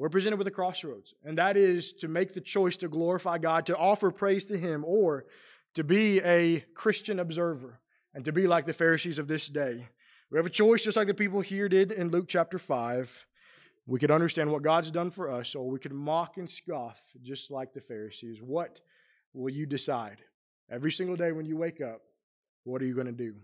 we're 0.00 0.08
presented 0.08 0.38
with 0.38 0.46
a 0.46 0.50
crossroads. 0.50 1.12
And 1.24 1.36
that 1.36 1.58
is 1.58 1.92
to 2.00 2.08
make 2.08 2.32
the 2.32 2.40
choice 2.40 2.74
to 2.78 2.88
glorify 2.88 3.36
God, 3.36 3.66
to 3.66 3.76
offer 3.76 4.10
praise 4.10 4.46
to 4.46 4.56
Him, 4.56 4.82
or 4.86 5.26
to 5.74 5.84
be 5.84 6.22
a 6.22 6.64
Christian 6.72 7.20
observer 7.20 7.80
and 8.14 8.24
to 8.24 8.32
be 8.32 8.46
like 8.46 8.64
the 8.64 8.72
Pharisees 8.72 9.18
of 9.18 9.28
this 9.28 9.46
day. 9.48 9.88
We 10.30 10.38
have 10.38 10.46
a 10.46 10.50
choice 10.50 10.84
just 10.84 10.96
like 10.96 11.06
the 11.06 11.12
people 11.12 11.42
here 11.42 11.68
did 11.68 11.92
in 11.92 12.08
Luke 12.10 12.28
chapter 12.28 12.58
5. 12.58 13.26
We 13.86 13.98
could 13.98 14.10
understand 14.10 14.50
what 14.50 14.62
God's 14.62 14.90
done 14.90 15.10
for 15.10 15.30
us, 15.30 15.54
or 15.54 15.68
we 15.68 15.78
could 15.78 15.92
mock 15.92 16.38
and 16.38 16.48
scoff 16.48 17.02
just 17.22 17.50
like 17.50 17.74
the 17.74 17.82
Pharisees. 17.82 18.38
What 18.40 18.80
will 19.34 19.52
you 19.52 19.66
decide? 19.66 20.22
Every 20.70 20.92
single 20.92 21.16
day 21.16 21.32
when 21.32 21.44
you 21.44 21.58
wake 21.58 21.82
up, 21.82 22.00
what 22.64 22.80
are 22.80 22.86
you 22.86 22.94
going 22.94 23.06
to 23.06 23.12
do? 23.12 23.34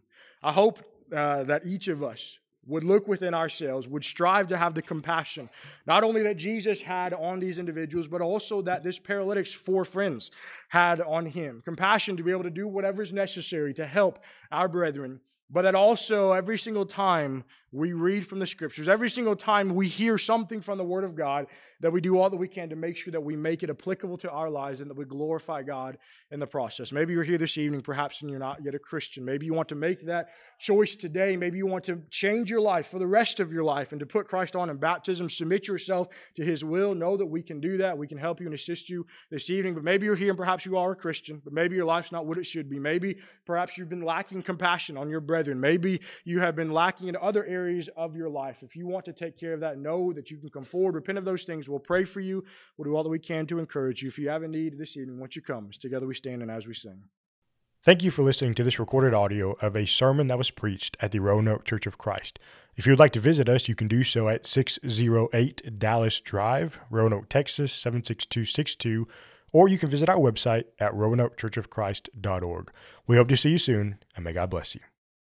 I 0.43 0.53
hope 0.53 0.79
uh, 1.15 1.45
that 1.45 1.67
each 1.67 1.89
of 1.89 2.03
us 2.03 2.39
would 2.67 2.85
look 2.85 3.07
within 3.07 3.35
ourselves, 3.35 3.87
would 3.89 4.05
strive 4.05 4.49
to 4.49 4.57
have 4.57 4.75
the 4.75 4.83
compassion, 4.83 5.49
not 5.87 6.05
only 6.05 6.23
that 6.23 6.37
Jesus 6.37 6.81
had 6.81 7.15
on 7.15 7.39
these 7.39 7.59
individuals, 7.59 8.09
but 8.09 8.21
also 8.21 8.63
that 8.63 8.83
this 8.83 8.99
paralytic's 8.99 9.55
four 9.55 9.85
friends 9.85 10.31
had 10.69 11.01
on 11.01 11.27
him. 11.27 11.63
Compassion 11.65 12.17
to 12.17 12.23
be 12.23 12.33
able 12.33 12.43
to 12.43 12.51
do 12.51 12.67
whatever 12.67 13.03
is 13.03 13.13
necessary 13.13 13.73
to 13.75 13.87
help 13.87 14.19
our 14.51 14.69
brethren 14.69 15.21
but 15.51 15.63
that 15.63 15.75
also 15.75 16.33
every 16.33 16.59
single 16.59 16.87
time 16.87 17.45
we 17.77 17.93
read 17.93 18.27
from 18.27 18.39
the 18.39 18.47
scriptures, 18.47 18.89
every 18.89 19.11
single 19.11 19.37
time 19.37 19.75
we 19.75 19.87
hear 19.87 20.17
something 20.17 20.63
from 20.63 20.79
the 20.79 20.85
Word 20.85 21.05
of 21.05 21.15
God, 21.15 21.47
that 21.81 21.93
we 21.93 22.01
do 22.01 22.19
all 22.19 22.31
that 22.31 22.39
we 22.39 22.49
can 22.49 22.71
to 22.71 22.77
make 22.77 22.97
sure 22.97 23.13
that 23.13 23.21
we 23.21 23.37
make 23.37 23.63
it 23.63 23.69
applicable 23.69 24.17
to 24.17 24.31
our 24.31 24.49
lives 24.49 24.81
and 24.81 24.89
that 24.89 24.97
we 24.97 25.05
glorify 25.05 25.63
God 25.63 25.99
in 26.31 26.41
the 26.41 26.47
process. 26.47 26.91
Maybe 26.91 27.13
you're 27.13 27.23
here 27.23 27.37
this 27.37 27.59
evening, 27.59 27.83
perhaps, 27.83 28.23
and 28.23 28.31
you're 28.31 28.41
not 28.41 28.65
yet 28.65 28.75
a 28.75 28.79
Christian. 28.79 29.27
Maybe 29.27 29.45
you 29.45 29.53
want 29.53 29.69
to 29.69 29.75
make 29.75 30.07
that 30.07 30.31
choice 30.59 30.97
today. 30.97 31.37
Maybe 31.37 31.59
you 31.59 31.67
want 31.67 31.85
to 31.85 32.01
change 32.11 32.51
your 32.51 32.63
life 32.63 32.87
for 32.87 32.99
the 32.99 33.07
rest 33.07 33.41
of 33.41 33.53
your 33.53 33.63
life 33.63 33.93
and 33.93 34.01
to 34.01 34.07
put 34.07 34.27
Christ 34.27 34.57
on 34.57 34.71
in 34.71 34.79
baptism, 34.79 35.29
submit 35.29 35.69
yourself 35.69 36.09
to 36.37 36.45
His 36.45 36.65
will. 36.65 36.95
Know 36.95 37.19
that 37.19 37.27
we 37.27 37.43
can 37.43 37.61
do 37.61 37.77
that. 37.77 37.99
We 37.99 38.07
can 38.07 38.17
help 38.17 38.41
you 38.41 38.47
and 38.47 38.55
assist 38.55 38.89
you 38.89 39.07
this 39.31 39.51
evening. 39.51 39.75
But 39.75 39.85
maybe 39.85 40.07
you're 40.07 40.17
here 40.17 40.31
and 40.31 40.39
perhaps 40.39 40.65
you 40.65 40.79
are 40.79 40.93
a 40.93 40.97
Christian, 40.97 41.43
but 41.45 41.53
maybe 41.53 41.77
your 41.77 41.85
life's 41.85 42.11
not 42.11 42.25
what 42.25 42.39
it 42.39 42.47
should 42.47 42.71
be. 42.71 42.79
Maybe 42.79 43.19
perhaps 43.45 43.77
you've 43.77 43.91
been 43.91 44.03
lacking 44.03 44.43
compassion 44.43 44.97
on 44.97 45.11
your 45.11 45.21
brethren. 45.21 45.61
Maybe 45.61 46.01
you 46.25 46.41
have 46.41 46.57
been 46.57 46.73
lacking 46.73 47.09
in 47.09 47.17
other 47.21 47.45
areas 47.45 47.66
of 47.97 48.17
your 48.17 48.29
life. 48.29 48.63
If 48.63 48.77
you 48.77 48.87
want 48.87 49.05
to 49.07 49.13
take 49.13 49.39
care 49.39 49.53
of 49.53 49.61
that, 49.61 49.79
know 49.79 50.13
that 50.13 50.31
you 50.31 50.39
can 50.39 50.49
come 50.49 50.65
forward, 50.65 50.95
repent 50.95 51.19
of 51.19 51.25
those 51.25 51.45
things. 51.45 51.69
We'll 51.69 51.79
pray 51.79 52.05
for 52.05 52.21
you. 52.21 52.45
We'll 52.77 52.85
do 52.85 52.97
all 52.97 53.03
that 53.03 53.09
we 53.09 53.19
can 53.19 53.47
to 53.47 53.59
encourage 53.59 54.03
you. 54.03 54.09
If 54.09 54.19
you 54.19 54.29
have 54.29 54.43
a 54.43 54.49
need 54.49 54.79
this 54.79 54.97
evening, 54.97 55.19
once 55.19 55.37
you 55.37 55.43
come, 55.43 55.71
together 55.79 56.07
we 56.07 56.15
stand 56.15 56.43
and 56.43 56.51
as 56.51 56.67
we 56.67 56.75
sing. 56.75 57.05
Thank 57.83 58.03
you 58.03 58.11
for 58.11 58.23
listening 58.23 58.55
to 58.55 58.65
this 58.65 58.79
recorded 58.79 59.15
audio 59.15 59.53
of 59.61 59.77
a 59.77 59.87
sermon 59.87 60.27
that 60.27 60.39
was 60.39 60.51
preached 60.51 60.97
at 61.01 61.13
the 61.13 61.21
Roanoke 61.21 61.65
Church 61.65 61.87
of 61.87 61.99
Christ. 61.99 62.39
If 62.75 62.87
you 62.87 62.93
would 62.93 62.99
like 62.99 63.13
to 63.13 63.21
visit 63.21 63.49
us, 63.49 63.69
you 63.69 63.75
can 63.75 63.89
do 63.89 64.03
so 64.03 64.29
at 64.29 64.47
608 64.47 65.79
Dallas 65.79 66.21
Drive, 66.21 66.81
Roanoke, 66.91 67.29
Texas 67.29 67.73
76262 67.73 69.07
or 69.53 69.69
you 69.69 69.79
can 69.79 69.89
visit 69.89 70.09
our 70.09 70.19
website 70.19 70.65
at 70.79 70.93
roanokechurchofchrist.org. 70.93 72.73
We 73.07 73.17
hope 73.17 73.29
to 73.29 73.37
see 73.39 73.53
you 73.53 73.59
soon, 73.59 73.99
and 74.15 74.25
may 74.25 74.35
God 74.35 74.51
bless 74.51 74.75
you. 74.75 74.83